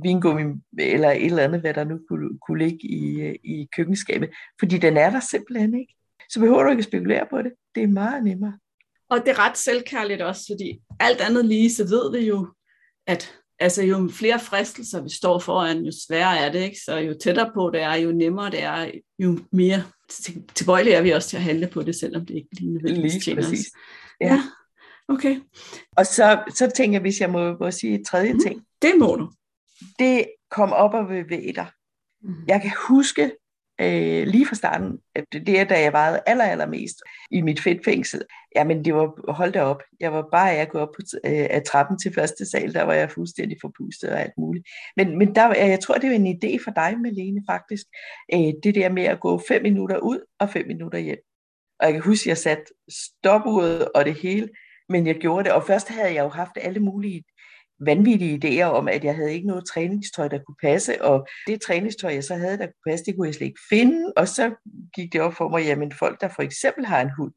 [0.03, 4.79] vingummi eller et eller andet, hvad der nu kunne, kunne ligge i, i køkkenskabet, fordi
[4.79, 5.95] den er der simpelthen ikke.
[6.31, 7.53] Så behøver du ikke at spekulere på det.
[7.75, 8.59] Det er meget nemmere.
[9.11, 12.49] Og det er ret selvkærligt også, fordi alt andet lige, så ved vi jo,
[13.07, 16.79] at altså jo flere fristelser vi står foran, jo sværere er det, ikke?
[16.85, 19.85] Så jo tættere på det er, jo nemmere det er, jo mere
[20.55, 23.43] tilbøjelige er vi også til at handle på det, selvom det ikke lige nødvendigvis tjener
[23.43, 23.53] os.
[24.21, 24.27] Ja.
[24.27, 24.43] ja.
[25.09, 25.41] Okay.
[25.97, 28.63] Og så, så tænker jeg, hvis jeg må, må sige et tredje mm, ting.
[28.83, 29.31] Det må du.
[29.99, 31.67] Det kom op og bevæge dig.
[32.23, 32.35] Mm.
[32.49, 33.33] Jeg kan huske,
[33.81, 34.99] øh, lige fra starten,
[35.33, 38.23] det er da jeg vejede aller, allermest i mit fedtfængsel,
[38.57, 41.63] jamen det var, hold da op, jeg var bare, jeg kunne op på, øh, af
[41.63, 44.69] trappen til første sal, der var jeg fuldstændig forpustet og alt muligt.
[44.97, 47.87] Men, men der, jeg tror, det var en idé for dig, Malene, faktisk,
[48.35, 51.19] øh, det der med at gå fem minutter ud og fem minutter hjem.
[51.81, 54.49] Og jeg kan huske, at jeg satte stopuret og det hele,
[54.89, 55.53] men jeg gjorde det.
[55.53, 57.25] Og først havde jeg jo haft alle mulige
[57.81, 62.13] vanvittige idéer om, at jeg havde ikke noget træningstøj, der kunne passe, og det træningstøj,
[62.13, 64.55] jeg så havde, der kunne passe, det kunne jeg slet ikke finde, og så
[64.95, 67.33] gik det op for mig, jamen folk, der for eksempel har en hund,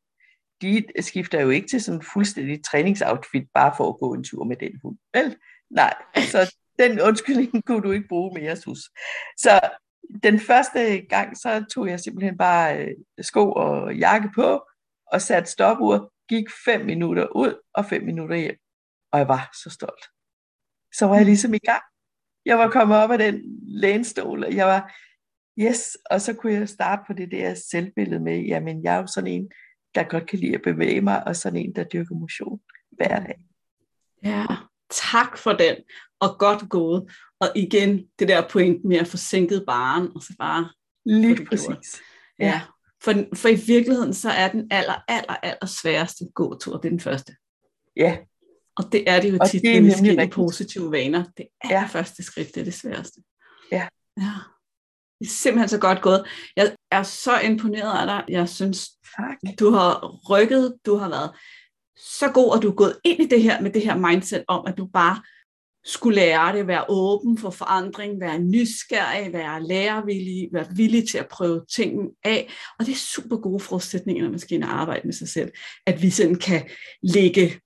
[0.62, 4.44] de skifter jo ikke til sådan en fuldstændig træningsoutfit, bare for at gå en tur
[4.44, 4.98] med den hund.
[5.14, 5.38] Vel?
[5.70, 8.80] Nej, så den undskyldning kunne du ikke bruge mere, sus.
[9.38, 9.60] Så
[10.24, 14.64] den første gang, så tog jeg simpelthen bare øh, sko og jakke på,
[15.12, 18.58] og satte stopur, gik fem minutter ud og fem minutter hjem.
[19.12, 20.06] Og jeg var så stolt
[20.94, 21.82] så var jeg ligesom i gang.
[22.46, 24.94] Jeg var kommet op af den lænestol, og jeg var,
[25.60, 29.08] yes, og så kunne jeg starte på det der selvbillede med, jamen jeg er jo
[29.08, 29.50] sådan en,
[29.96, 32.60] der godt kan lide at bevæge mig, og sådan en, der dyrker motion
[32.92, 33.40] hver dag.
[34.24, 34.46] Ja,
[34.90, 35.76] tak for den,
[36.20, 37.12] og godt gået.
[37.40, 40.70] Og igen, det der point med at få sænket baren, og så bare
[41.06, 42.02] Lige præcis.
[42.40, 42.46] Ja.
[42.46, 42.62] ja.
[43.04, 47.00] For, for i virkeligheden, så er den aller, aller, aller sværeste gåtur, det er den
[47.00, 47.36] første.
[47.96, 48.18] Ja,
[48.80, 51.24] og det er det jo og tit, når vi skal i positive vaner.
[51.38, 51.82] Det er ja.
[51.82, 53.22] det første skridt, det er det sværeste.
[53.72, 53.88] Ja.
[54.18, 54.34] ja.
[55.20, 56.26] Det er simpelthen så godt gået.
[56.56, 58.24] Jeg er så imponeret af dig.
[58.34, 59.38] Jeg synes, tak.
[59.60, 61.32] du har rykket, du har været
[61.98, 64.66] så god, og du er gået ind i det her med det her mindset om,
[64.68, 65.22] at du bare
[65.86, 71.28] skulle lære det, være åben for forandring, være nysgerrig, være lærevillig, være villig til at
[71.28, 72.52] prøve ting af.
[72.80, 75.52] Og det er super gode forudsætninger, når man skal ind og arbejde med sig selv,
[75.86, 76.70] at vi sådan kan
[77.04, 77.60] lægge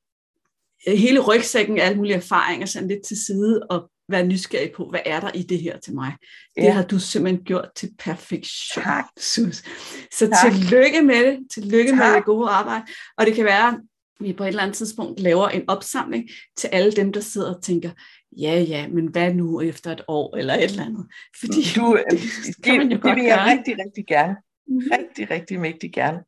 [0.88, 5.00] hele rygsækken af alle mulige erfaringer sådan lidt til side og være nysgerrig på, hvad
[5.06, 6.14] er der i det her til mig.
[6.58, 6.62] Ja.
[6.62, 9.06] Det har du simpelthen gjort til perfektion, tak.
[9.20, 9.64] Sus.
[10.12, 10.52] Så tak.
[10.52, 11.40] tillykke med det.
[11.54, 12.00] Tillykke tak.
[12.00, 12.86] med det gode arbejde.
[13.18, 13.76] Og det kan være, at
[14.20, 17.64] vi på et eller andet tidspunkt laver en opsamling til alle dem, der sidder og
[17.64, 17.92] tænker,
[18.38, 21.06] ja, ja, men hvad nu efter et år eller et eller andet?
[21.40, 23.58] Fordi du, det, det, kan man jo det godt vil jeg gøre.
[23.58, 24.36] rigtig, rigtig gerne.
[24.68, 24.92] Mm-hmm.
[24.92, 26.20] Rigtig, rigtig mægtig gerne.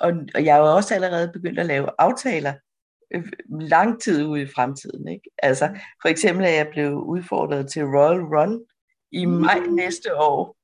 [0.00, 2.73] Og, og jeg har jo også allerede begyndt at lave aftaler Øh,
[3.48, 5.08] lang tid ude i fremtiden.
[5.08, 5.30] Ikke?
[5.38, 5.76] Altså, mm.
[6.02, 8.60] for eksempel er jeg blevet udfordret til Royal Run
[9.12, 9.74] i maj mm.
[9.74, 10.56] næste år.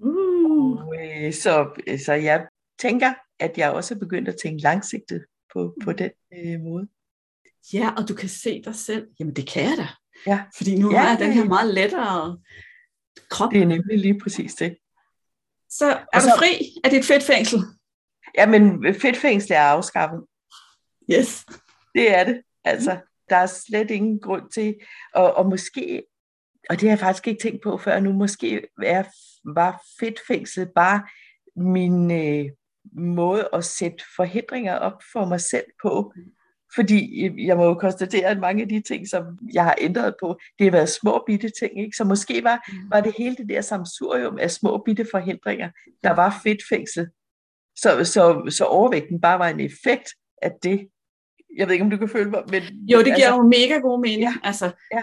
[0.00, 0.72] Mm.
[0.72, 2.46] Og, øh, så, så jeg
[2.78, 6.88] tænker, at jeg også er begyndt at tænke langsigtet på, på den øh, måde.
[7.72, 9.08] Ja, og du kan se dig selv.
[9.20, 9.88] Jamen det kan jeg da.
[10.26, 10.44] Ja.
[10.56, 12.38] Fordi nu ja, har jeg den her meget lettere
[13.30, 13.50] krop.
[13.52, 14.76] Det er nemlig lige præcis det.
[15.70, 17.58] Så er så, du fri af dit fedtfængsel?
[18.38, 20.24] Ja, men fedtfængsel er afskaffet.
[21.12, 21.44] Yes.
[21.96, 22.42] Det er det.
[22.64, 22.96] Altså,
[23.30, 24.74] der er slet ingen grund til,
[25.14, 26.02] og, og måske,
[26.70, 29.04] og det har jeg faktisk ikke tænkt på før nu, måske er,
[29.44, 31.02] var fedtfængsel bare
[31.56, 32.50] min øh,
[32.92, 36.12] måde at sætte forhindringer op for mig selv på,
[36.74, 40.38] fordi jeg må jo konstatere, at mange af de ting, som jeg har ændret på,
[40.58, 41.80] det har været små bitte ting.
[41.80, 41.96] Ikke?
[41.96, 42.90] Så måske var, mm.
[42.90, 45.70] var det hele det der samsurium af små bitte forhindringer,
[46.04, 47.08] der var fedt fængsel.
[47.76, 50.08] Så, så, så overvægten bare var en effekt
[50.42, 50.88] af det.
[51.56, 52.62] Jeg ved ikke, om du kan føle mig, men...
[52.62, 54.20] Jo, det giver altså, jo mega god mening.
[54.20, 55.02] Ja, altså, ja.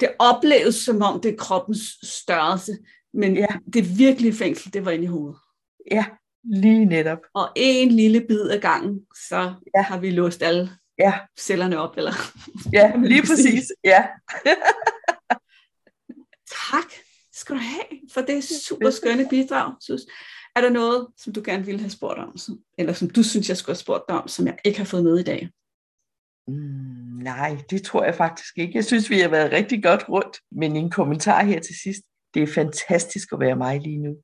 [0.00, 2.78] Det opleves som om, det er kroppens størrelse,
[3.14, 3.46] men ja.
[3.72, 5.38] det virkelige fængsel, det var inde i hovedet.
[5.90, 6.04] Ja,
[6.44, 7.18] lige netop.
[7.34, 9.82] Og en lille bid af gangen, så ja.
[9.82, 11.14] har vi låst alle ja.
[11.38, 11.96] cellerne op.
[11.96, 12.12] Eller?
[12.72, 13.72] Ja, lige præcis.
[13.84, 14.06] Ja.
[16.70, 16.92] tak
[17.32, 20.00] skal du have for det super skønne bidrag, Sus.
[20.56, 22.36] Er der noget, som du gerne ville have spurgt om,
[22.78, 25.04] eller som du synes, jeg skulle have spurgt dig om, som jeg ikke har fået
[25.04, 25.50] med i dag?
[26.48, 28.76] Mm, nej, det tror jeg faktisk ikke.
[28.76, 30.40] Jeg synes, vi har været rigtig godt rundt.
[30.52, 32.02] Men en kommentar her til sidst.
[32.34, 34.16] Det er fantastisk at være mig lige nu.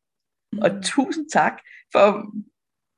[0.52, 0.58] Mm.
[0.58, 1.52] Og tusind tak
[1.92, 2.26] for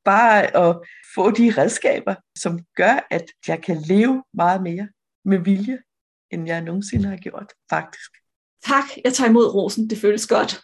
[0.04, 0.76] bare at
[1.14, 4.88] få de redskaber, som gør, at jeg kan leve meget mere
[5.24, 5.78] med vilje,
[6.30, 8.10] end jeg nogensinde har gjort, faktisk.
[8.64, 9.90] Tak, jeg tager imod rosen.
[9.90, 10.60] Det føles godt.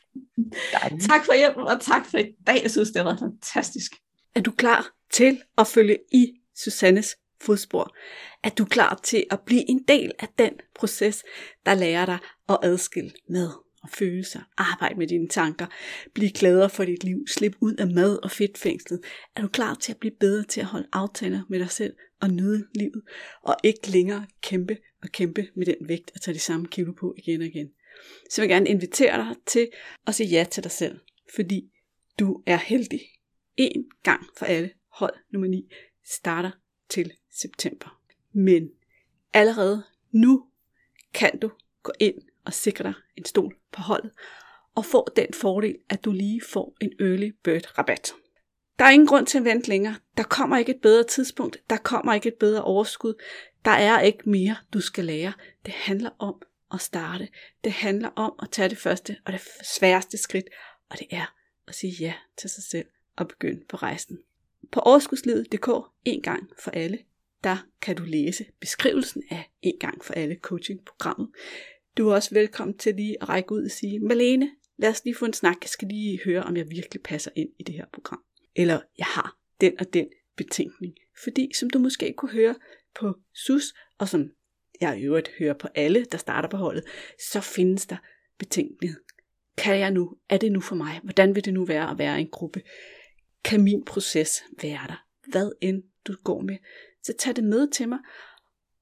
[1.10, 2.62] tak for hjælpen, og tak for i dag.
[2.62, 3.92] Jeg synes, det har været fantastisk.
[4.34, 7.96] Er du klar til at følge i Susannes fodspor?
[8.42, 11.24] Er du klar til at blive en del af den proces,
[11.66, 12.18] der lærer dig
[12.48, 13.50] at adskille med
[13.84, 15.66] og følelser, arbejde med dine tanker,
[16.14, 19.00] blive gladere for dit liv, slip ud af mad og fedtfængslet.
[19.36, 22.30] Er du klar til at blive bedre til at holde aftaler med dig selv og
[22.30, 23.02] nyde livet,
[23.42, 27.14] og ikke længere kæmpe og kæmpe med den vægt at tage de samme kilo på
[27.18, 27.70] igen og igen?
[28.30, 29.68] Så jeg vil gerne invitere dig til
[30.06, 31.00] at sige ja til dig selv,
[31.34, 31.70] fordi
[32.18, 33.00] du er heldig.
[33.56, 35.68] En gang for alle, hold nummer 9,
[36.04, 36.50] starter
[36.88, 38.00] til september.
[38.32, 38.70] Men
[39.32, 40.46] allerede nu
[41.14, 41.50] kan du
[41.82, 44.10] gå ind og sikre dig en stol på holdet,
[44.74, 48.12] og få den fordel, at du lige får en early bird rabat.
[48.78, 49.94] Der er ingen grund til at vente længere.
[50.16, 51.62] Der kommer ikke et bedre tidspunkt.
[51.70, 53.14] Der kommer ikke et bedre overskud.
[53.64, 55.32] Der er ikke mere, du skal lære.
[55.64, 57.28] Det handler om at starte.
[57.64, 59.40] Det handler om at tage det første og det
[59.78, 60.46] sværeste skridt,
[60.90, 61.34] og det er
[61.68, 64.18] at sige ja til sig selv og begynde på rejsen.
[64.72, 65.68] På overskudslivet.dk
[66.04, 66.98] en gang for alle,
[67.44, 71.28] der kan du læse beskrivelsen af en gang for alle coachingprogrammet.
[71.96, 75.14] Du er også velkommen til lige at række ud og sige, Malene, lad os lige
[75.14, 77.84] få en snak, jeg skal lige høre, om jeg virkelig passer ind i det her
[77.92, 78.22] program.
[78.56, 80.94] Eller jeg har den og den betænkning.
[81.24, 82.54] Fordi som du måske kunne høre
[82.94, 84.30] på SUS, og som
[84.80, 86.84] jeg i øvrigt hører på alle, der starter på holdet,
[87.30, 87.96] så findes der
[88.38, 88.94] betænkning.
[89.56, 90.16] Kan jeg nu?
[90.28, 91.00] Er det nu for mig?
[91.02, 92.62] Hvordan vil det nu være at være i en gruppe?
[93.44, 95.06] Kan min proces være der?
[95.30, 96.56] Hvad end du går med,
[97.04, 97.98] så tag det med til mig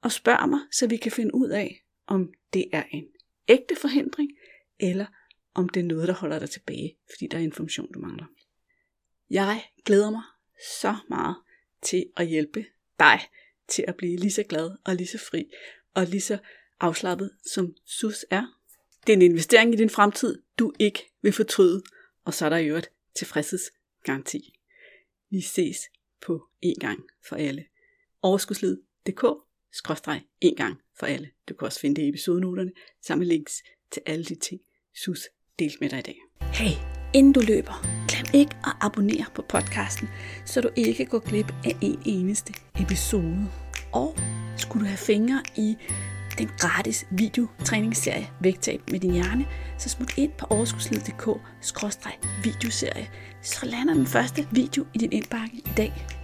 [0.01, 3.05] og spørg mig, så vi kan finde ud af, om det er en
[3.49, 4.31] ægte forhindring,
[4.79, 5.07] eller
[5.55, 8.27] om det er noget, der holder dig tilbage, fordi der er information, du mangler.
[9.31, 10.23] Jeg glæder mig
[10.81, 11.37] så meget
[11.83, 12.67] til at hjælpe
[12.99, 13.21] dig
[13.69, 15.53] til at blive lige så glad og lige så fri
[15.95, 16.39] og lige så
[16.81, 18.61] afslappet, som SUS er.
[19.07, 21.83] Det er en investering i din fremtid, du ikke vil fortryde,
[22.25, 24.59] og så er der i øvrigt tilfredshedsgaranti.
[25.31, 25.79] Vi ses
[26.21, 27.65] på en gang for alle.
[28.23, 29.25] Overskudslid.dk
[29.73, 31.29] skråstreg en gang for alle.
[31.49, 32.71] Du kan også finde det i episodenoterne,
[33.07, 33.63] sammen med links
[33.93, 34.61] til alle de ting,
[35.05, 35.21] Sus
[35.59, 36.19] delte med dig i dag.
[36.41, 36.75] Hey,
[37.15, 40.09] inden du løber, glem ikke at abonnere på podcasten,
[40.47, 43.49] så du ikke går glip af en eneste episode.
[43.93, 44.17] Og
[44.57, 45.77] skulle du have fingre i
[46.39, 49.47] den gratis videotræningsserie Vægtab med din hjerne,
[49.79, 51.27] så smut ind på overskudslid.dk
[52.45, 53.11] videoserie,
[53.43, 56.22] så lander den første video i din indbakke i dag.